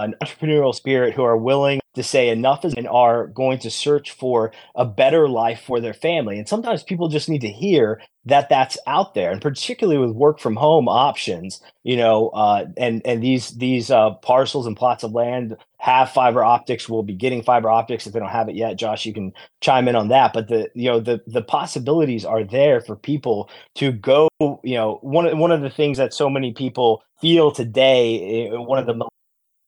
[0.00, 4.12] an entrepreneurial spirit, who are willing to say enough is and are going to search
[4.12, 6.38] for a better life for their family.
[6.38, 10.38] And sometimes people just need to hear that that's out there, and particularly with work
[10.38, 15.12] from home options, you know, uh, and and these these uh, parcels and plots of
[15.12, 16.88] land have fiber optics.
[16.88, 18.76] We'll be getting fiber optics if they don't have it yet.
[18.76, 20.32] Josh, you can chime in on that.
[20.32, 24.28] But the you know the the possibilities are there for people to go.
[24.40, 28.78] You know, one one of the things that so many people feel today, eh, one
[28.78, 29.08] of the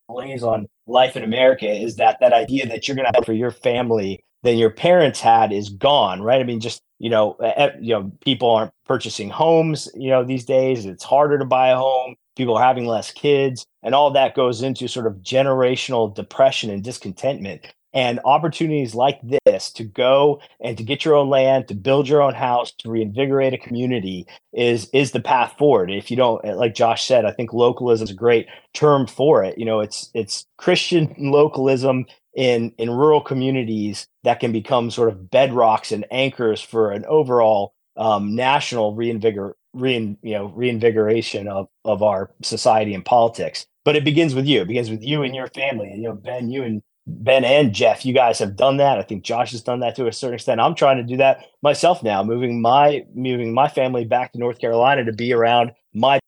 [0.09, 3.33] malaise on life in America is that that idea that you're going to have for
[3.33, 6.41] your family than your parents had is gone, right?
[6.41, 7.37] I mean, just you know,
[7.81, 10.85] you know, people aren't purchasing homes, you know, these days.
[10.85, 12.15] It's harder to buy a home.
[12.37, 16.85] People are having less kids, and all that goes into sort of generational depression and
[16.85, 22.09] discontentment and opportunities like this to go and to get your own land to build
[22.09, 25.91] your own house to reinvigorate a community is is the path forward.
[25.91, 29.59] If you don't like josh said i think localism is a great term for it.
[29.59, 35.17] You know it's it's christian localism in in rural communities that can become sort of
[35.19, 42.03] bedrocks and anchors for an overall um, national reinvigor rein, you know reinvigoration of of
[42.03, 43.67] our society and politics.
[43.85, 44.61] But it begins with you.
[44.61, 47.73] It begins with you and your family and you know ben you and Ben and
[47.73, 48.99] Jeff, you guys have done that.
[48.99, 50.61] I think Josh has done that to a certain extent.
[50.61, 54.59] I'm trying to do that myself now, moving my moving my family back to North
[54.59, 56.21] Carolina to be around my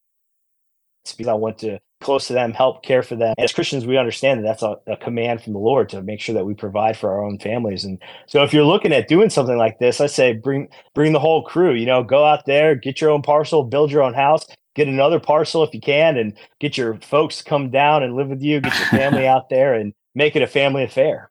[1.04, 3.34] because I want to close to them, help care for them.
[3.38, 6.34] As Christians, we understand that that's a, a, command from the Lord to make sure
[6.34, 7.84] that we provide for our own families.
[7.84, 11.20] And so, if you're looking at doing something like this, I say bring bring the
[11.20, 11.74] whole crew.
[11.74, 15.20] You know, go out there, get your own parcel, build your own house, get another
[15.20, 18.60] parcel if you can, and get your folks to come down and live with you.
[18.60, 21.30] Get your family out there and make it a family affair.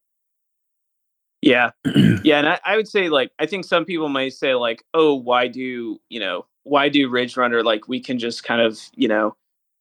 [1.41, 1.71] Yeah.
[2.23, 2.37] Yeah.
[2.37, 5.47] And I, I, would say, like, I think some people might say, like, oh, why
[5.47, 7.63] do, you know, why do Ridge Runner?
[7.63, 9.35] Like, we can just kind of, you know,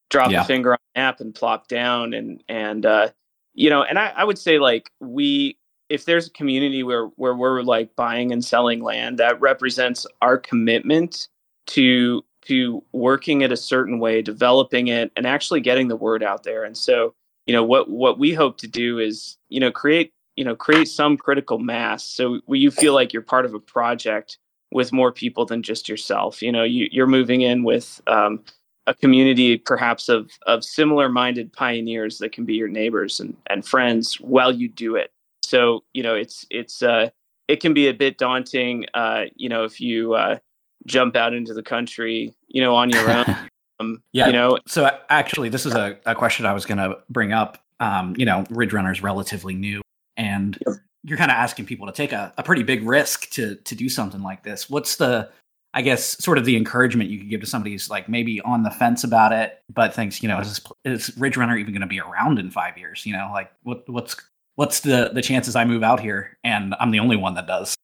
[0.08, 0.40] drop yeah.
[0.40, 2.14] a finger on the app and plop down.
[2.14, 3.10] And, and, uh,
[3.52, 5.58] you know, and I, I would say, like, we,
[5.90, 10.38] if there's a community where, where we're like buying and selling land, that represents our
[10.38, 11.28] commitment
[11.66, 16.42] to, to working it a certain way, developing it, and actually getting the word out
[16.42, 16.64] there.
[16.64, 17.14] And so,
[17.50, 20.86] you know what what we hope to do is you know create you know create
[20.86, 24.38] some critical mass so you feel like you're part of a project
[24.70, 26.40] with more people than just yourself.
[26.40, 28.44] You know you, you're moving in with um,
[28.86, 33.66] a community perhaps of of similar minded pioneers that can be your neighbors and, and
[33.66, 35.10] friends while you do it.
[35.42, 37.10] So you know it's it's uh
[37.48, 40.38] it can be a bit daunting uh you know if you uh
[40.86, 43.24] jump out into the country you know on your own
[43.80, 44.58] Um, yeah, you know.
[44.66, 47.58] So actually, this is a, a question I was going to bring up.
[47.80, 49.80] Um, you know, Ridge Runner is relatively new,
[50.16, 50.76] and yep.
[51.04, 53.88] you're kind of asking people to take a, a pretty big risk to to do
[53.88, 54.68] something like this.
[54.68, 55.30] What's the
[55.72, 58.64] I guess sort of the encouragement you could give to somebody who's like maybe on
[58.64, 61.80] the fence about it, but thinks, you know, is, this, is Ridge Runner even going
[61.80, 63.06] to be around in five years?
[63.06, 64.16] You know, like what what's
[64.56, 67.76] what's the the chances I move out here and I'm the only one that does?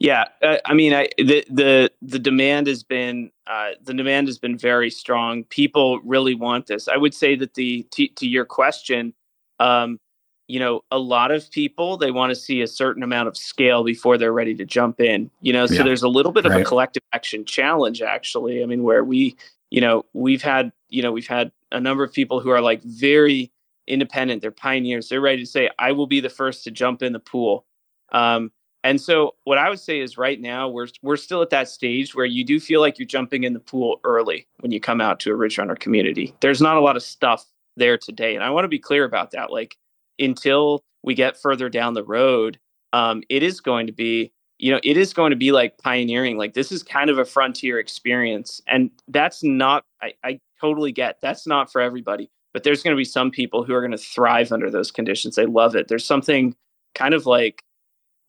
[0.00, 4.38] Yeah, uh, I mean, I the the the demand has been uh, the demand has
[4.38, 5.44] been very strong.
[5.44, 6.88] People really want this.
[6.88, 9.14] I would say that the to, to your question,
[9.60, 10.00] um,
[10.48, 13.84] you know, a lot of people they want to see a certain amount of scale
[13.84, 15.30] before they're ready to jump in.
[15.40, 15.82] You know, so yeah.
[15.84, 16.62] there's a little bit of right.
[16.62, 18.62] a collective action challenge actually.
[18.62, 19.36] I mean, where we,
[19.70, 22.82] you know, we've had you know we've had a number of people who are like
[22.82, 23.52] very
[23.86, 24.42] independent.
[24.42, 25.08] They're pioneers.
[25.08, 27.64] They're ready to say, "I will be the first to jump in the pool."
[28.12, 28.50] Um,
[28.84, 32.14] and so what I would say is right now we're we're still at that stage
[32.14, 35.18] where you do feel like you're jumping in the pool early when you come out
[35.20, 36.34] to a Ridge Runner community.
[36.40, 38.34] There's not a lot of stuff there today.
[38.34, 39.50] And I want to be clear about that.
[39.50, 39.76] Like
[40.18, 42.58] until we get further down the road,
[42.92, 46.36] um, it is going to be, you know, it is going to be like pioneering.
[46.36, 48.60] Like this is kind of a frontier experience.
[48.68, 52.30] And that's not I, I totally get that's not for everybody.
[52.52, 55.34] but there's going to be some people who are going to thrive under those conditions.
[55.34, 55.88] They love it.
[55.88, 56.54] There's something
[56.94, 57.62] kind of like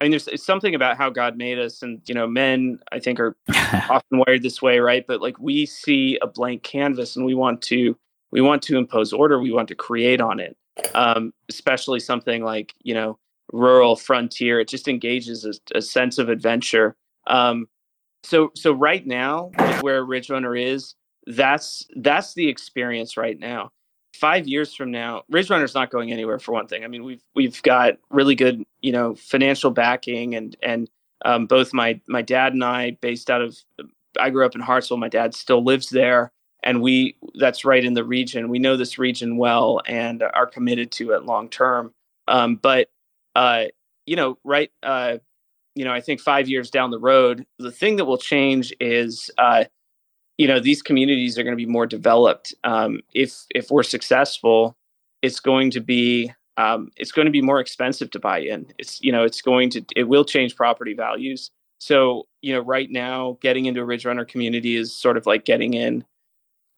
[0.06, 3.20] I mean, there's something about how God made us, and you know, men I think
[3.20, 3.36] are
[3.89, 5.03] often wired this way, right?
[5.08, 7.97] But like we see a blank canvas, and we want to
[8.30, 10.56] we want to impose order, we want to create on it.
[10.93, 13.18] Um, especially something like you know,
[13.51, 14.60] rural frontier.
[14.60, 16.95] It just engages a, a sense of adventure.
[17.26, 17.68] Um,
[18.24, 19.49] so so right now,
[19.82, 20.93] where Ridge Runner is,
[21.26, 23.72] that's that's the experience right now
[24.16, 26.84] five years from now, Ridge Runner's not going anywhere for one thing.
[26.84, 30.89] I mean, we've we've got really good, you know, financial backing and and
[31.24, 33.57] um, both my my dad and I, based out of,
[34.20, 34.97] I grew up in Hartsville.
[34.97, 36.32] My dad still lives there,
[36.63, 38.49] and we that's right in the region.
[38.49, 41.93] We know this region well and are committed to it long term.
[42.28, 42.89] Um, but
[43.36, 43.66] uh,
[44.05, 45.18] you know, right, uh,
[45.76, 49.30] you know, I think five years down the road, the thing that will change is
[49.38, 49.66] uh,
[50.38, 54.75] you know these communities are going to be more developed um, if if we're successful
[55.21, 58.67] it's going to be um, it's going to be more expensive to buy in.
[58.77, 61.51] It's you know it's going to it will change property values.
[61.79, 65.45] So you know right now getting into a ridge runner community is sort of like
[65.45, 66.05] getting in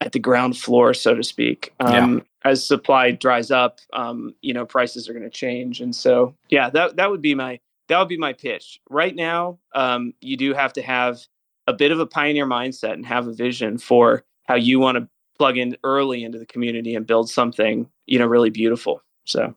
[0.01, 1.73] at the ground floor so to speak.
[1.79, 2.49] Um, yeah.
[2.49, 5.81] as supply dries up um, you know prices are going to change.
[5.81, 8.79] And so yeah that that would be my that would be my pitch.
[8.89, 11.19] Right now um, you do have to have
[11.68, 15.07] a bit of a pioneer mindset and have a vision for how you want to
[15.38, 19.01] plug in early into the community and build something you know really beautiful.
[19.26, 19.55] So.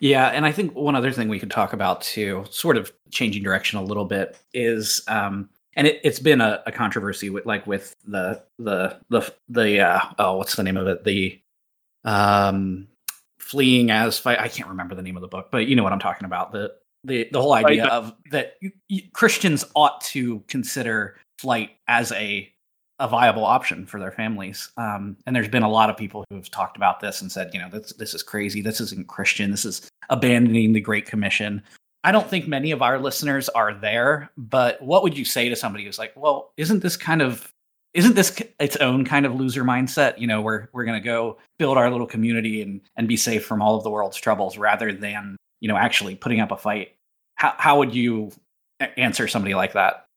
[0.00, 3.44] Yeah and i think one other thing we could talk about too sort of changing
[3.44, 7.66] direction a little bit is um and it, has been a, a, controversy with like
[7.66, 11.04] with the the the the uh oh what's the name of it?
[11.04, 11.40] The
[12.04, 12.88] um
[13.38, 15.98] fleeing as i can't remember the name of the book but you know what i'm
[15.98, 16.72] talking about the
[17.04, 17.92] the the whole idea right.
[17.92, 22.52] of that you, you, Christians ought to consider flight as a
[22.98, 24.70] a viable option for their families.
[24.76, 27.50] Um, and there's been a lot of people who have talked about this and said,
[27.52, 28.62] you know, this this is crazy.
[28.62, 29.50] This isn't Christian.
[29.50, 31.62] This is abandoning the Great Commission.
[32.04, 35.56] I don't think many of our listeners are there, but what would you say to
[35.56, 37.52] somebody who's like, well, isn't this kind of
[37.94, 40.18] isn't this its own kind of loser mindset?
[40.18, 43.44] You know, we're we're going to go build our little community and and be safe
[43.44, 46.96] from all of the world's troubles rather than you know actually putting up a fight.
[47.36, 48.32] How how would you
[48.98, 50.08] answer somebody like that?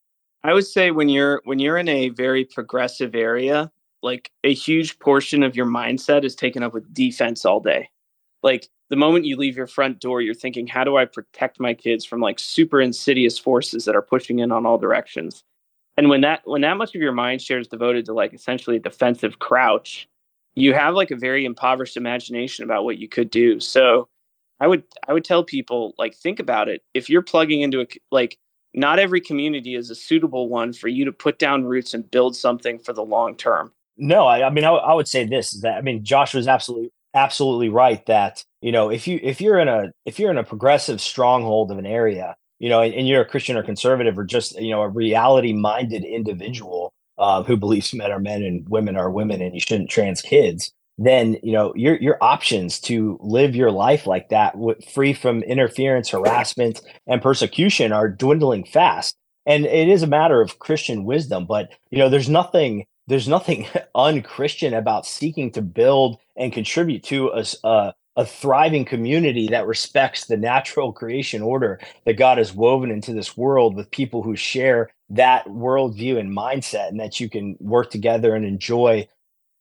[0.44, 3.72] I would say when you're when you're in a very progressive area
[4.04, 7.90] like a huge portion of your mindset is taken up with defense all day.
[8.44, 11.74] Like the moment you leave your front door you're thinking how do i protect my
[11.74, 15.44] kids from like super insidious forces that are pushing in on all directions?
[15.96, 18.78] And when that when that much of your mind share is devoted to like essentially
[18.78, 20.08] a defensive crouch
[20.56, 23.60] you have like a very impoverished imagination about what you could do.
[23.60, 24.08] So
[24.60, 26.82] I would I would tell people like think about it.
[26.94, 28.38] If you're plugging into a like
[28.74, 32.36] not every community is a suitable one for you to put down roots and build
[32.36, 33.72] something for the long term.
[33.98, 36.92] No, I, I mean I, I would say this that I mean Josh was absolutely
[37.14, 40.44] absolutely right that you know if you if you're in a if you're in a
[40.44, 44.26] progressive stronghold of an area you know and, and you're a Christian or conservative or
[44.26, 48.98] just you know a reality minded individual uh, who believes men are men and women
[48.98, 53.56] are women and you shouldn't trans kids then you know your your options to live
[53.56, 54.56] your life like that
[54.94, 59.16] free from interference harassment and persecution are dwindling fast.
[59.46, 63.68] And it is a matter of christian wisdom but you know there's nothing there's nothing
[63.96, 70.26] unchristian about seeking to build and contribute to a, a, a thriving community that respects
[70.26, 74.90] the natural creation order that god has woven into this world with people who share
[75.10, 79.08] that worldview and mindset and that you can work together and enjoy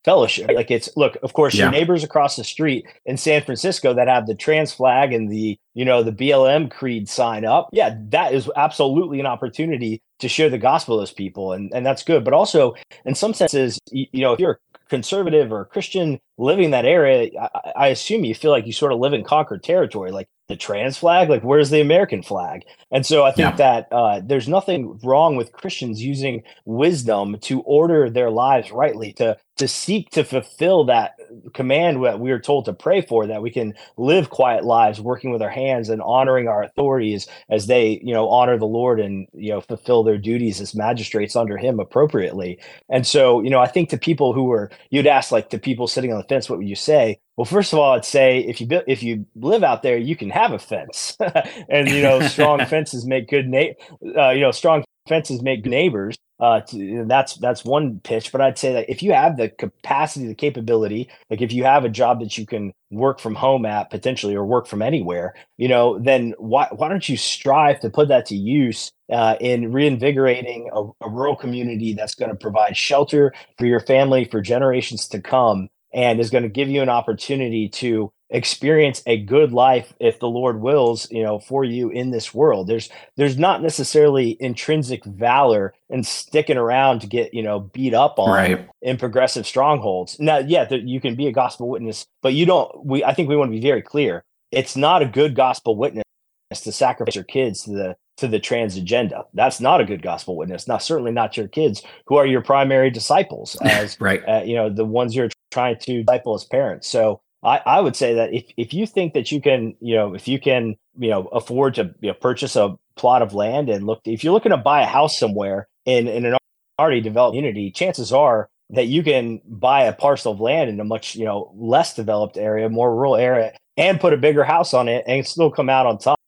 [0.04, 0.50] fellowship.
[0.50, 1.64] Like it's look, of course, yeah.
[1.64, 5.58] your neighbors across the street in San Francisco that have the trans flag and the
[5.74, 7.68] you know the BLM creed sign up.
[7.72, 12.04] Yeah, that is absolutely an opportunity to share the gospel with people, and and that's
[12.04, 12.24] good.
[12.24, 12.74] But also,
[13.04, 17.30] in some senses, you, you know, if you're conservative or Christian living in that area,
[17.40, 20.12] I, I, assume you feel like you sort of live in conquered territory.
[20.12, 22.64] Like the trans flag, like where's the American flag?
[22.90, 23.56] And so I think yeah.
[23.56, 29.38] that uh, there's nothing wrong with Christians using wisdom to order their lives rightly, to
[29.56, 31.16] to seek to fulfill that
[31.52, 35.30] command that we are told to pray for, that we can live quiet lives, working
[35.30, 39.28] with our hands and honoring our authorities as they, you know, honor the Lord and
[39.32, 42.58] you know fulfill their duties as magistrates under Him appropriately.
[42.88, 45.86] And so, you know, I think to people who were you'd ask like to people
[45.86, 47.20] sitting on the fence, what would you say?
[47.36, 50.30] Well, first of all, I'd say if you if you live out there, you can
[50.30, 51.16] have a fence,
[51.68, 53.74] and you know, strong fences make good na-
[54.16, 56.16] uh, you know, strong fences make neighbors.
[56.40, 58.32] Uh, to, that's that's one pitch.
[58.32, 61.84] But I'd say that if you have the capacity, the capability, like if you have
[61.84, 65.68] a job that you can work from home at potentially or work from anywhere, you
[65.68, 70.70] know, then why why don't you strive to put that to use uh, in reinvigorating
[70.72, 75.20] a, a rural community that's going to provide shelter for your family for generations to
[75.20, 80.18] come and is going to give you an opportunity to experience a good life if
[80.18, 82.66] the lord wills you know for you in this world.
[82.66, 88.18] There's there's not necessarily intrinsic valor in sticking around to get you know beat up
[88.18, 88.68] on Right.
[88.82, 90.18] in progressive strongholds.
[90.20, 93.28] Now yeah there, you can be a gospel witness but you don't we i think
[93.30, 94.24] we want to be very clear.
[94.50, 96.04] It's not a good gospel witness
[96.52, 99.24] to sacrifice your kids to the to the trans agenda.
[99.34, 100.68] That's not a good gospel witness.
[100.68, 104.22] Not certainly not your kids who are your primary disciples as Right.
[104.28, 106.88] uh, you know the ones you're trying to disciple as parents.
[106.88, 110.14] So I, I would say that if, if you think that you can you know
[110.14, 113.86] if you can you know afford to you know, purchase a plot of land and
[113.86, 116.36] look if you're looking to buy a house somewhere in, in an
[116.78, 120.84] already developed community chances are that you can buy a parcel of land in a
[120.84, 124.88] much you know less developed area more rural area and put a bigger house on
[124.88, 126.18] it and still come out on top.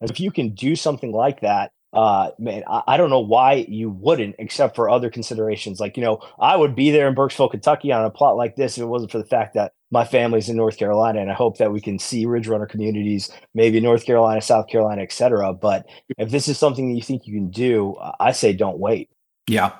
[0.00, 3.66] And if you can do something like that uh man I, I don't know why
[3.68, 7.50] you wouldn't except for other considerations like you know i would be there in burkesville
[7.50, 10.48] kentucky on a plot like this if it wasn't for the fact that my family's
[10.48, 14.04] in north carolina and i hope that we can see ridge runner communities maybe north
[14.04, 15.86] carolina south carolina etc but
[16.18, 19.08] if this is something that you think you can do i say don't wait
[19.48, 19.72] Yeah.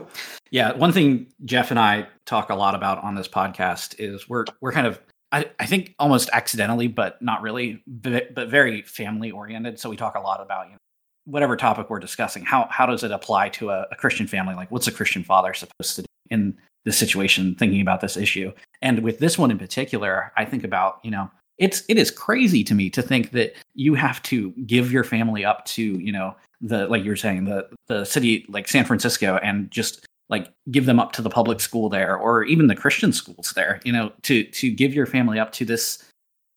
[0.51, 0.73] Yeah.
[0.73, 4.73] One thing Jeff and I talk a lot about on this podcast is we're we're
[4.73, 5.01] kind of
[5.31, 9.79] I, I think almost accidentally, but not really, but, but very family oriented.
[9.81, 10.79] So we talk a lot about you know,
[11.25, 12.45] whatever topic we're discussing.
[12.45, 14.55] How how does it apply to a, a Christian family?
[14.55, 17.55] Like, what's a Christian father supposed to do in this situation?
[17.55, 21.31] Thinking about this issue, and with this one in particular, I think about you know
[21.59, 25.45] it's it is crazy to me to think that you have to give your family
[25.45, 29.39] up to you know the like you were saying the the city like San Francisco
[29.43, 33.12] and just like give them up to the public school there or even the Christian
[33.12, 36.03] schools there you know to to give your family up to this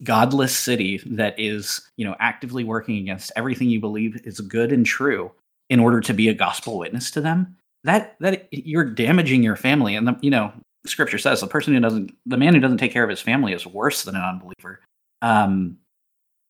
[0.04, 4.86] godless city that is you know actively working against everything you believe is good and
[4.86, 5.32] true
[5.70, 9.96] in order to be a gospel witness to them that that you're damaging your family.
[9.96, 10.52] And the, you know
[10.86, 13.54] scripture says the person who doesn't the man who doesn't take care of his family
[13.54, 14.82] is worse than an unbeliever.
[15.22, 15.78] Um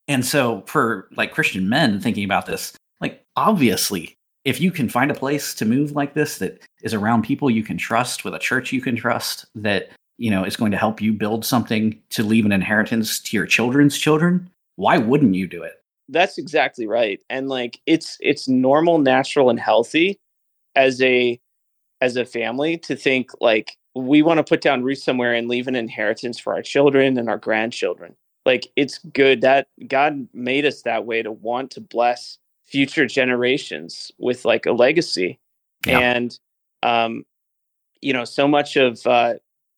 [0.07, 5.09] and so for like christian men thinking about this like obviously if you can find
[5.09, 8.39] a place to move like this that is around people you can trust with a
[8.39, 12.23] church you can trust that you know is going to help you build something to
[12.23, 15.83] leave an inheritance to your children's children why wouldn't you do it?
[16.09, 17.19] That's exactly right.
[17.29, 20.19] And like it's it's normal natural and healthy
[20.75, 21.39] as a
[22.01, 25.67] as a family to think like we want to put down roots somewhere and leave
[25.67, 28.15] an inheritance for our children and our grandchildren.
[28.45, 34.11] Like it's good that god made us that way to want to bless future generations
[34.19, 35.39] with like a legacy.
[35.85, 35.99] Yeah.
[35.99, 36.39] and
[36.83, 37.25] um
[38.01, 39.35] you know so much of uh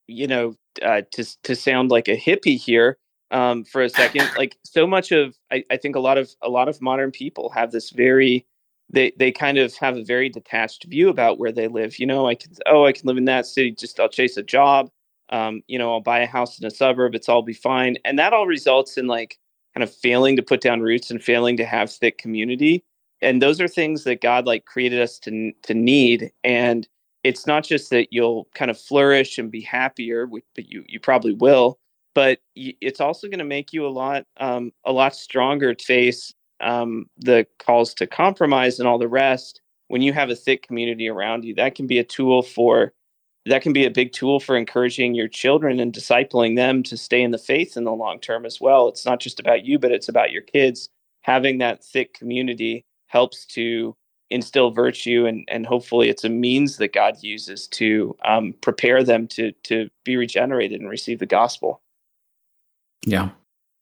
[0.07, 2.97] you know uh to to sound like a hippie here
[3.31, 6.49] um for a second like so much of I, I think a lot of a
[6.49, 8.45] lot of modern people have this very
[8.89, 12.27] they they kind of have a very detached view about where they live you know
[12.27, 14.89] i can oh i can live in that city just i'll chase a job
[15.29, 17.97] um you know i'll buy a house in a suburb it's all be fine.
[18.05, 19.37] And that all results in like
[19.73, 22.83] kind of failing to put down roots and failing to have thick community.
[23.21, 26.31] And those are things that god like created us to to need.
[26.43, 26.87] And
[27.27, 31.33] it's not just that you'll kind of flourish and be happier but you you probably
[31.33, 31.79] will
[32.17, 36.33] but it's also going to make you a lot um, a lot stronger to face
[36.61, 39.61] um, the calls to compromise and all the rest.
[39.89, 42.91] When you have a thick community around you that can be a tool for
[43.45, 47.21] that can be a big tool for encouraging your children and discipling them to stay
[47.21, 48.87] in the faith in the long term as well.
[48.87, 50.89] It's not just about you but it's about your kids.
[51.21, 53.95] Having that thick community helps to
[54.29, 59.27] instill virtue and and hopefully it's a means that god uses to um, prepare them
[59.27, 61.81] to to be regenerated and receive the gospel
[63.05, 63.29] Yeah.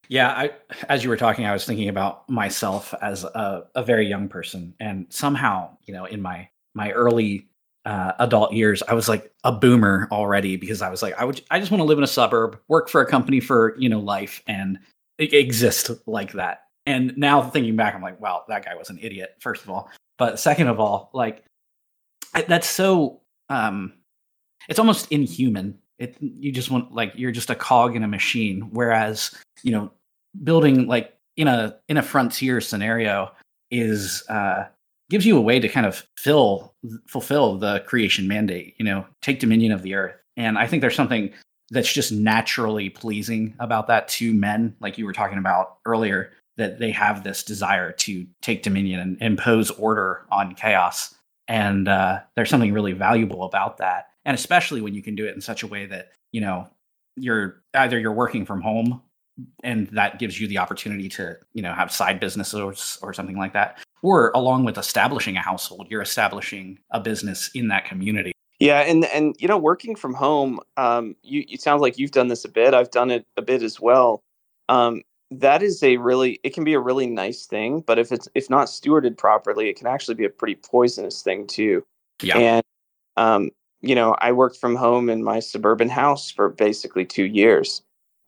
[0.08, 0.52] Yeah, I
[0.88, 4.76] as you were talking, I was thinking about myself as a, a very young person,
[4.80, 7.48] and somehow, you know, in my my early
[7.86, 11.42] uh, adult years, I was like a boomer already because I was like, I would,
[11.50, 14.00] I just want to live in a suburb, work for a company for you know
[14.00, 14.78] life, and
[15.18, 16.64] exist like that.
[16.86, 19.36] And now thinking back, I'm like, wow, that guy was an idiot.
[19.40, 21.44] First of all, but second of all, like
[22.48, 23.94] that's so um,
[24.70, 25.78] it's almost inhuman.
[25.98, 29.92] It you just want like you're just a cog in a machine, whereas you know
[30.44, 33.32] building like in a in a frontier scenario
[33.72, 34.66] is uh
[35.10, 36.74] gives you a way to kind of fill
[37.08, 40.96] fulfill the creation mandate you know take dominion of the earth and i think there's
[40.96, 41.32] something
[41.72, 46.80] that's just naturally pleasing about that to men like you were talking about earlier that
[46.80, 51.16] they have this desire to take dominion and impose order on chaos
[51.48, 55.36] and uh, there's something really valuable about that and especially when you can do it
[55.36, 56.68] in such a way that you know
[57.16, 59.02] you're either you're working from home
[59.64, 62.74] and that gives you the opportunity to you know have side businesses or,
[63.08, 67.68] or something like that or along with establishing a household you're establishing a business in
[67.68, 71.98] that community Yeah, and and you know, working from home, um, you it sounds like
[71.98, 72.74] you've done this a bit.
[72.74, 74.24] I've done it a bit as well.
[74.70, 75.02] Um,
[75.32, 78.50] that is a really it can be a really nice thing, but if it's if
[78.50, 81.86] not stewarded properly, it can actually be a pretty poisonous thing too.
[82.22, 82.38] Yeah.
[82.38, 82.64] And
[83.18, 83.52] um,
[83.82, 87.82] you know, I worked from home in my suburban house for basically two years,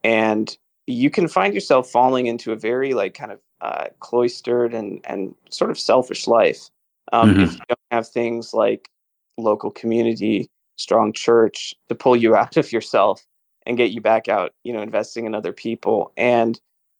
[0.03, 0.55] and
[0.87, 5.35] you can find yourself falling into a very like kind of uh, cloistered and and
[5.49, 6.69] sort of selfish life
[7.13, 7.43] um, Mhm.
[7.43, 8.89] if you don't have things like
[9.37, 13.25] local community, strong church to pull you out of yourself
[13.65, 16.11] and get you back out, you know, investing in other people.
[16.17, 16.59] And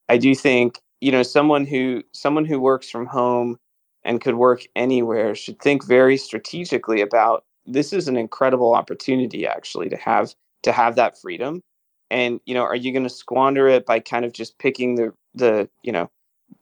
[0.09, 3.57] I do think, you know, someone who someone who works from home
[4.03, 9.89] and could work anywhere should think very strategically about this is an incredible opportunity actually
[9.89, 10.33] to have
[10.63, 11.61] to have that freedom.
[12.09, 15.13] And, you know, are you going to squander it by kind of just picking the
[15.35, 16.09] the, you know,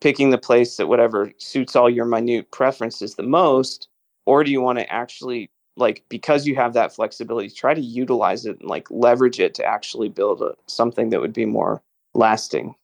[0.01, 3.87] picking the place that whatever suits all your minute preferences the most
[4.25, 8.45] or do you want to actually like because you have that flexibility try to utilize
[8.45, 11.81] it and like leverage it to actually build a, something that would be more
[12.13, 12.75] lasting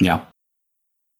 [0.00, 0.24] Yeah.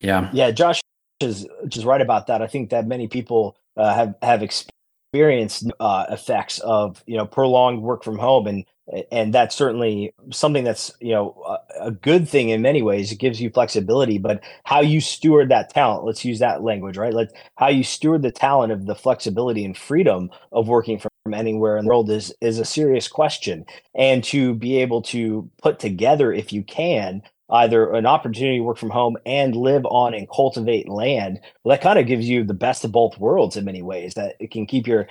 [0.00, 0.30] Yeah.
[0.32, 0.80] Yeah, Josh
[1.20, 2.42] is just right about that.
[2.42, 7.82] I think that many people uh, have have experienced uh, effects of you know prolonged
[7.82, 8.64] work from home, and
[9.10, 13.10] and that's certainly something that's you know a, good thing in many ways.
[13.10, 16.04] It gives you flexibility, but how you steward that talent.
[16.04, 17.12] Let's use that language, right?
[17.12, 21.76] Let how you steward the talent of the flexibility and freedom of working from anywhere
[21.76, 23.64] in the world is is a serious question,
[23.94, 28.78] and to be able to put together, if you can, either an opportunity to work
[28.78, 31.40] from home and live on and cultivate land.
[31.64, 34.36] Well that kind of gives you the best of both worlds in many ways that
[34.40, 35.06] it can keep your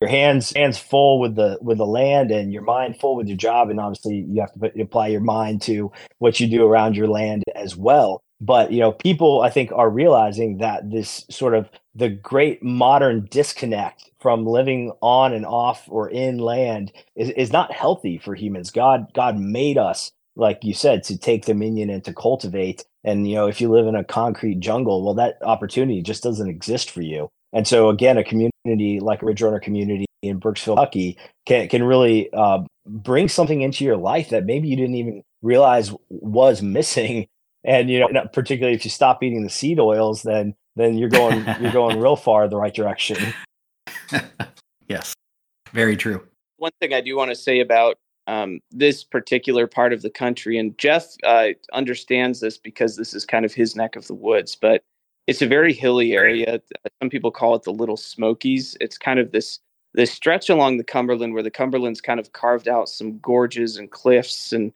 [0.00, 3.36] your hands hands full with the with the land and your mind full with your
[3.36, 6.96] job and obviously you have to put, apply your mind to what you do around
[6.96, 8.20] your land as well.
[8.40, 13.28] But you know people i think are realizing that this sort of the great modern
[13.30, 18.72] disconnect from living on and off or in land is, is not healthy for humans.
[18.72, 22.84] God god made us like you said, to take dominion and to cultivate.
[23.04, 26.48] And you know, if you live in a concrete jungle, well, that opportunity just doesn't
[26.48, 27.28] exist for you.
[27.52, 31.84] And so, again, a community like a Ridge Runner community in Burkesville, Kentucky, can can
[31.84, 37.26] really uh, bring something into your life that maybe you didn't even realize was missing.
[37.64, 41.46] And you know, particularly if you stop eating the seed oils, then then you're going
[41.60, 43.16] you're going real far the right direction.
[44.88, 45.14] yes.
[45.72, 46.26] Very true.
[46.56, 50.58] one thing i do want to say about um, this particular part of the country.
[50.58, 54.56] And jeff uh, understands this because this is kind of his neck of the woods
[54.56, 54.82] but
[55.26, 56.60] it's a very hilly area.
[57.00, 58.76] Some people call it the little smokies.
[58.80, 59.60] It's kind of this
[59.94, 63.90] this stretch along the cumberland where the cumberland's kind of carved out some gorges and
[63.90, 64.52] cliffs.
[64.52, 64.72] And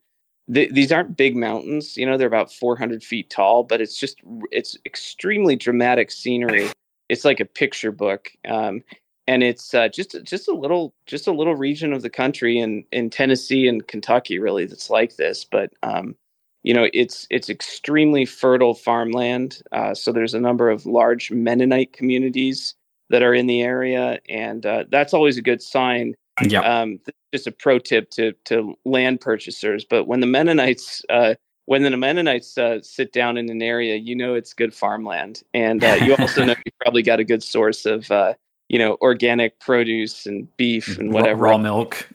[0.53, 4.21] th- these aren't big mountains you know they're about 400 feet tall but it's just
[4.51, 6.69] it's extremely dramatic scenery.
[7.09, 8.31] It's like a picture book.
[8.47, 8.83] Um,
[9.27, 12.83] and it's uh, just just a little just a little region of the country in
[12.91, 16.15] in Tennessee and Kentucky really that's like this but um,
[16.63, 21.93] you know it's it's extremely fertile farmland uh, so there's a number of large Mennonite
[21.93, 22.75] communities
[23.09, 26.61] that are in the area and uh, that's always a good sign Yeah.
[26.61, 26.99] um,
[27.33, 31.35] just a pro tip to to land purchasers but when the Mennonites uh,
[31.67, 35.83] when the Mennonites uh, sit down in an area, you know it's good farmland, and
[35.83, 38.33] uh, you also know you probably got a good source of uh,
[38.69, 41.43] you know organic produce and beef and whatever.
[41.43, 42.07] Raw milk.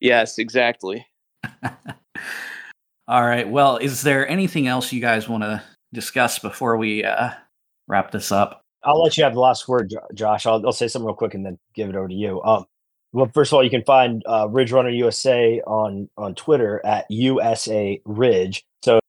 [0.00, 1.06] Yes, exactly.
[3.08, 3.48] All right.
[3.48, 7.30] Well, is there anything else you guys want to discuss before we uh,
[7.88, 8.62] wrap this up?
[8.84, 10.46] I'll let you have the last word, Josh.
[10.46, 12.42] I'll, I'll say something real quick and then give it over to you.
[12.42, 12.66] Um,
[13.12, 17.08] well, first of all, you can find uh, Ridge Runner USA on on Twitter at
[17.10, 18.64] USA Ridge.
[18.82, 19.00] So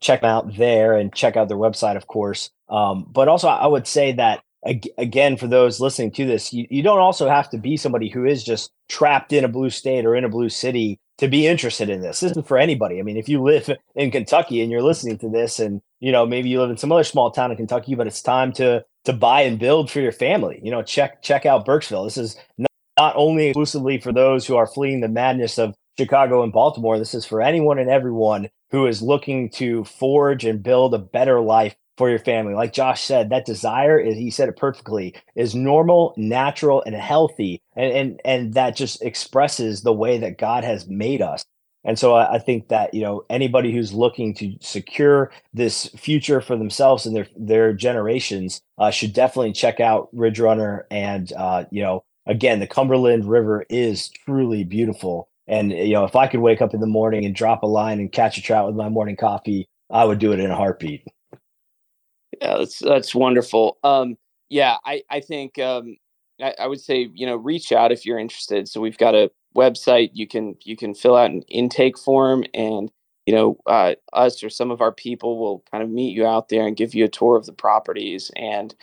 [0.00, 2.50] check them out there and check out their website, of course.
[2.68, 6.66] Um, but also, I would say that ag- again, for those listening to this, you,
[6.70, 10.04] you don't also have to be somebody who is just trapped in a blue state
[10.04, 12.20] or in a blue city to be interested in this.
[12.20, 12.98] This is for anybody.
[12.98, 16.26] I mean, if you live in Kentucky and you're listening to this, and you know
[16.26, 19.12] maybe you live in some other small town in Kentucky, but it's time to to
[19.12, 20.60] buy and build for your family.
[20.62, 22.06] You know, check check out Burkesville.
[22.06, 26.42] This is not, not only exclusively for those who are fleeing the madness of Chicago
[26.42, 26.98] and Baltimore.
[26.98, 31.40] This is for anyone and everyone who is looking to forge and build a better
[31.40, 32.54] life for your family.
[32.54, 37.60] Like Josh said, that desire is he said it perfectly, is normal, natural, and healthy.
[37.76, 41.44] And and and that just expresses the way that God has made us.
[41.84, 46.40] And so I, I think that, you know, anybody who's looking to secure this future
[46.40, 50.86] for themselves and their their generations uh, should definitely check out Ridge Runner.
[50.90, 55.28] And uh, you know, again, the Cumberland River is truly beautiful.
[55.48, 57.98] And you know, if I could wake up in the morning and drop a line
[58.00, 61.04] and catch a trout with my morning coffee, I would do it in a heartbeat.
[62.42, 63.78] Yeah, that's that's wonderful.
[63.84, 64.16] Um,
[64.50, 65.96] yeah, I I think um,
[66.42, 68.68] I, I would say you know reach out if you're interested.
[68.68, 72.90] So we've got a website, you can you can fill out an intake form, and
[73.26, 76.50] you know uh, us or some of our people will kind of meet you out
[76.50, 78.30] there and give you a tour of the properties.
[78.36, 78.74] And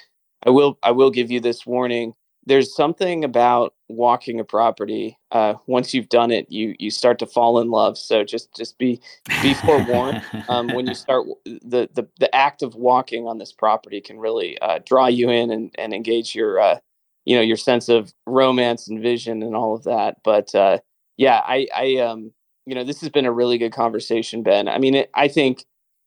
[0.45, 2.13] I will I will give you this warning.
[2.45, 5.17] There's something about walking a property.
[5.31, 7.97] Uh, once you've done it, you you start to fall in love.
[7.97, 9.01] So just just be
[9.41, 10.21] be forewarned.
[10.47, 14.57] um, when you start the, the the act of walking on this property can really
[14.59, 16.77] uh, draw you in and, and engage your uh,
[17.25, 20.17] you know your sense of romance and vision and all of that.
[20.23, 20.77] But uh,
[21.17, 22.31] yeah, I I um
[22.65, 24.67] you know this has been a really good conversation, Ben.
[24.67, 25.65] I mean, it, I think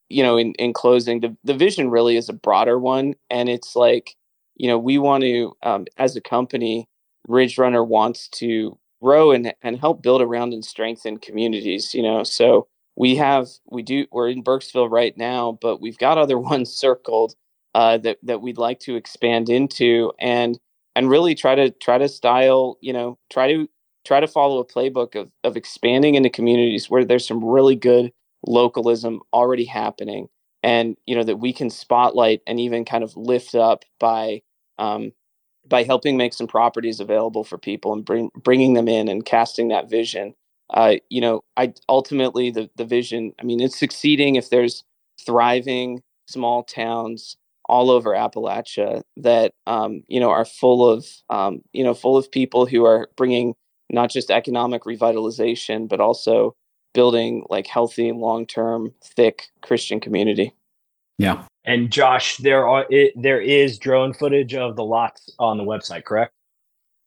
[0.08, 3.74] you know in in closing, the the vision really is a broader one, and it's
[3.74, 4.14] like
[4.56, 6.88] you know we want to um, as a company
[7.28, 12.24] ridge runner wants to grow and, and help build around and strengthen communities you know?
[12.24, 16.72] So we have we do we're in Burkesville right now but we've got other ones
[16.72, 17.34] circled
[17.74, 20.58] uh, that that we'd like to expand into and
[20.94, 23.68] and really try to try to style you know try to
[24.04, 28.12] try to follow a playbook of, of expanding into communities where there's some really good
[28.46, 30.28] localism already happening
[30.62, 34.42] and you know that we can spotlight and even kind of lift up by
[34.78, 35.12] um,
[35.68, 39.68] by helping make some properties available for people and bring, bringing them in and casting
[39.68, 40.34] that vision
[40.74, 44.84] uh, you know i ultimately the, the vision i mean it's succeeding if there's
[45.24, 47.36] thriving small towns
[47.66, 52.30] all over appalachia that um, you know are full of um, you know full of
[52.30, 53.54] people who are bringing
[53.90, 56.54] not just economic revitalization but also
[56.94, 60.54] building like healthy long-term thick christian community
[61.22, 65.64] yeah and Josh, there are it, there is drone footage of the lots on the
[65.64, 66.32] website, correct?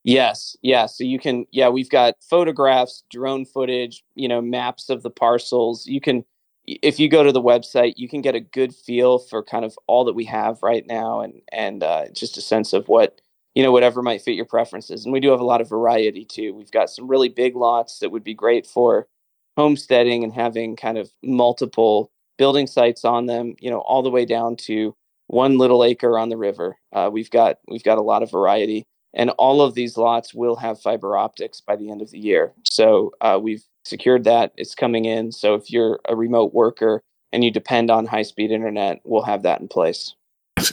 [0.03, 0.85] Yes, yeah.
[0.85, 5.87] So you can, yeah, we've got photographs, drone footage, you know, maps of the parcels.
[5.87, 6.23] You can,
[6.65, 9.77] if you go to the website, you can get a good feel for kind of
[9.87, 13.21] all that we have right now, and and uh, just a sense of what
[13.55, 15.05] you know, whatever might fit your preferences.
[15.05, 16.53] And we do have a lot of variety too.
[16.53, 19.07] We've got some really big lots that would be great for
[19.55, 24.25] homesteading and having kind of multiple building sites on them, you know, all the way
[24.25, 24.95] down to
[25.27, 26.77] one little acre on the river.
[26.93, 30.55] Uh, we've got we've got a lot of variety, and all of these lots will
[30.55, 32.53] have fiber optics by the end of the year.
[32.69, 35.31] So uh, we've secured that; it's coming in.
[35.31, 37.01] So if you're a remote worker
[37.33, 40.15] and you depend on high speed internet, we'll have that in place.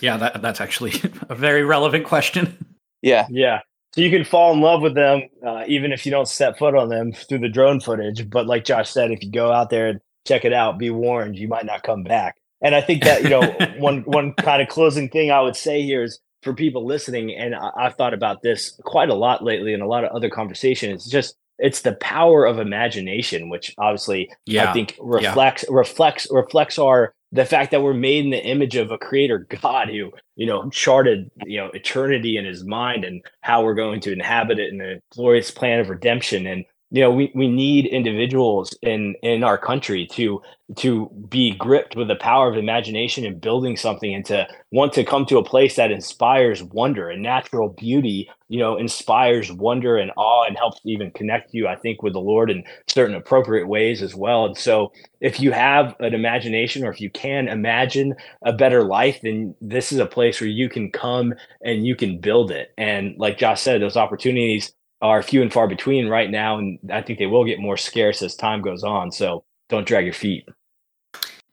[0.01, 0.93] Yeah, that, that's actually
[1.29, 2.67] a very relevant question.
[3.03, 3.61] Yeah, yeah.
[3.95, 6.75] So you can fall in love with them uh, even if you don't set foot
[6.75, 8.29] on them through the drone footage.
[8.31, 10.79] But like Josh said, if you go out there and check it out.
[10.79, 12.37] Be warned, you might not come back.
[12.61, 13.43] And I think that you know
[13.79, 17.55] one one kind of closing thing I would say here is for people listening, and
[17.55, 21.03] I, have thought about this quite a lot lately in a lot of other conversations.
[21.03, 24.71] It's just it's the power of imagination, which obviously yeah.
[24.71, 25.77] I think reflects yeah.
[25.77, 29.89] reflects reflects our the fact that we're made in the image of a creator God
[29.89, 34.13] who you know charted you know eternity in his mind and how we're going to
[34.13, 38.77] inhabit it in a glorious plan of redemption and you know we, we need individuals
[38.83, 40.41] in in our country to
[40.77, 45.05] to be gripped with the power of imagination and building something and to want to
[45.05, 50.13] come to a place that inspires wonder and natural beauty you know inspires wonder and
[50.17, 54.03] awe and helps even connect you i think with the lord in certain appropriate ways
[54.03, 54.45] as well.
[54.45, 58.15] And so if you have an imagination or if you can imagine
[58.45, 61.35] a better life then this is a place where you can come
[61.65, 62.73] and you can build it.
[62.77, 64.73] And like josh said those opportunities
[65.03, 68.23] are few and far between right now, and I think they will get more scarce
[68.23, 69.11] as time goes on.
[69.11, 70.49] So don't drag your feet.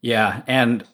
[0.02, 0.86] Yeah, and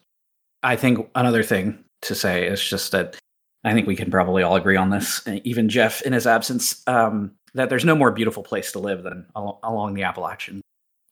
[0.64, 3.18] I think another thing to say is just that
[3.64, 7.32] I think we can probably all agree on this, even Jeff in his absence, um,
[7.54, 10.62] that there's no more beautiful place to live than al- along the Appalachian.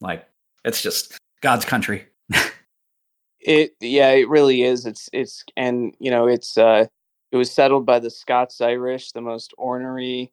[0.01, 0.25] Like
[0.63, 2.07] it's just God's country.
[3.39, 4.85] it yeah, it really is.
[4.85, 6.85] It's it's and you know it's uh
[7.31, 10.31] it was settled by the Scots Irish, the most ornery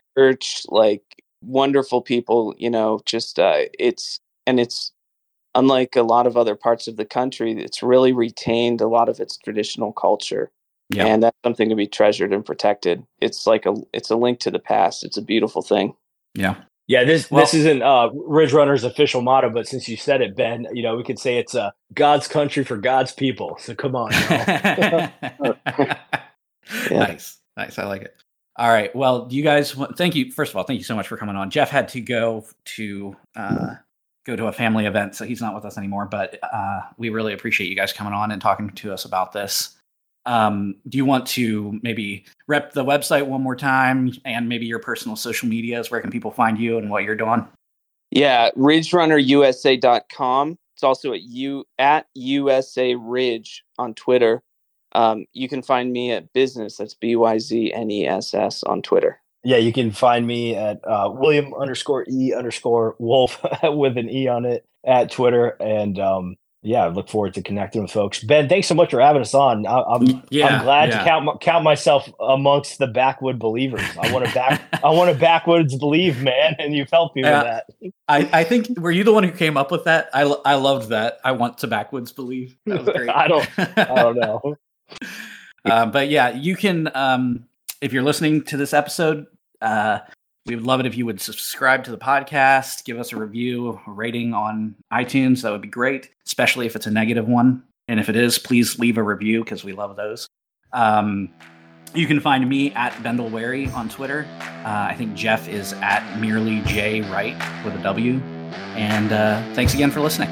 [0.18, 1.02] church, like
[1.42, 4.92] wonderful people, you know, just uh, it's and it's
[5.54, 9.20] unlike a lot of other parts of the country, it's really retained a lot of
[9.20, 10.50] its traditional culture.
[10.90, 11.06] Yeah.
[11.06, 13.04] And that's something to be treasured and protected.
[13.20, 15.04] It's like a it's a link to the past.
[15.04, 15.94] It's a beautiful thing.
[16.34, 16.56] Yeah.
[16.86, 20.36] Yeah, this well, this isn't uh, Ridge Runner's official motto, but since you said it,
[20.36, 23.56] Ben, you know we could say it's uh, God's country for God's people.
[23.58, 24.12] So come on.
[24.12, 25.10] yeah.
[26.90, 27.78] Nice, nice.
[27.78, 28.14] I like it.
[28.56, 28.94] All right.
[28.94, 30.30] Well, you guys, thank you.
[30.30, 31.50] First of all, thank you so much for coming on.
[31.50, 32.46] Jeff had to go
[32.76, 33.74] to uh,
[34.24, 36.06] go to a family event, so he's not with us anymore.
[36.06, 39.76] But uh, we really appreciate you guys coming on and talking to us about this.
[40.26, 44.78] Um, do you want to maybe rep the website one more time and maybe your
[44.78, 45.90] personal social medias?
[45.90, 47.46] Where can people find you and what you're doing?
[48.10, 50.58] Yeah, ridgerunnerusa.com.
[50.74, 54.42] It's also at you at USA Ridge on Twitter.
[54.94, 56.76] Um, you can find me at byzness.
[56.76, 59.20] That's B Y Z N E S S on Twitter.
[59.44, 64.26] yeah, you can find me at uh, William underscore E underscore Wolfe with an E
[64.26, 65.48] on it at Twitter.
[65.60, 68.24] And um, yeah, I look forward to connecting with folks.
[68.24, 69.66] Ben, thanks so much for having us on.
[69.66, 70.98] I, am yeah, I'm glad yeah.
[70.98, 73.84] to count count myself amongst the backwood believers.
[74.00, 77.32] I want to back I want to backwoods believe, man, and you've helped me with
[77.32, 77.66] that.
[78.08, 80.08] I, I think were you the one who came up with that?
[80.14, 81.18] I, I loved that.
[81.22, 82.56] I want to backwoods believe.
[82.64, 83.10] That was great.
[83.10, 84.56] I don't I don't know.
[85.64, 87.46] uh, but yeah, you can um,
[87.80, 89.26] if you're listening to this episode,
[89.60, 89.98] uh,
[90.46, 93.80] we would love it if you would subscribe to the podcast, give us a review,
[93.86, 95.42] a rating on iTunes.
[95.42, 97.62] That would be great, especially if it's a negative one.
[97.88, 100.26] And if it is, please leave a review because we love those.
[100.72, 101.30] Um,
[101.94, 104.26] you can find me at Bendel Wary on Twitter.
[104.40, 108.18] Uh, I think Jeff is at merely J Wright with a W.
[108.74, 110.30] And uh, thanks again for listening.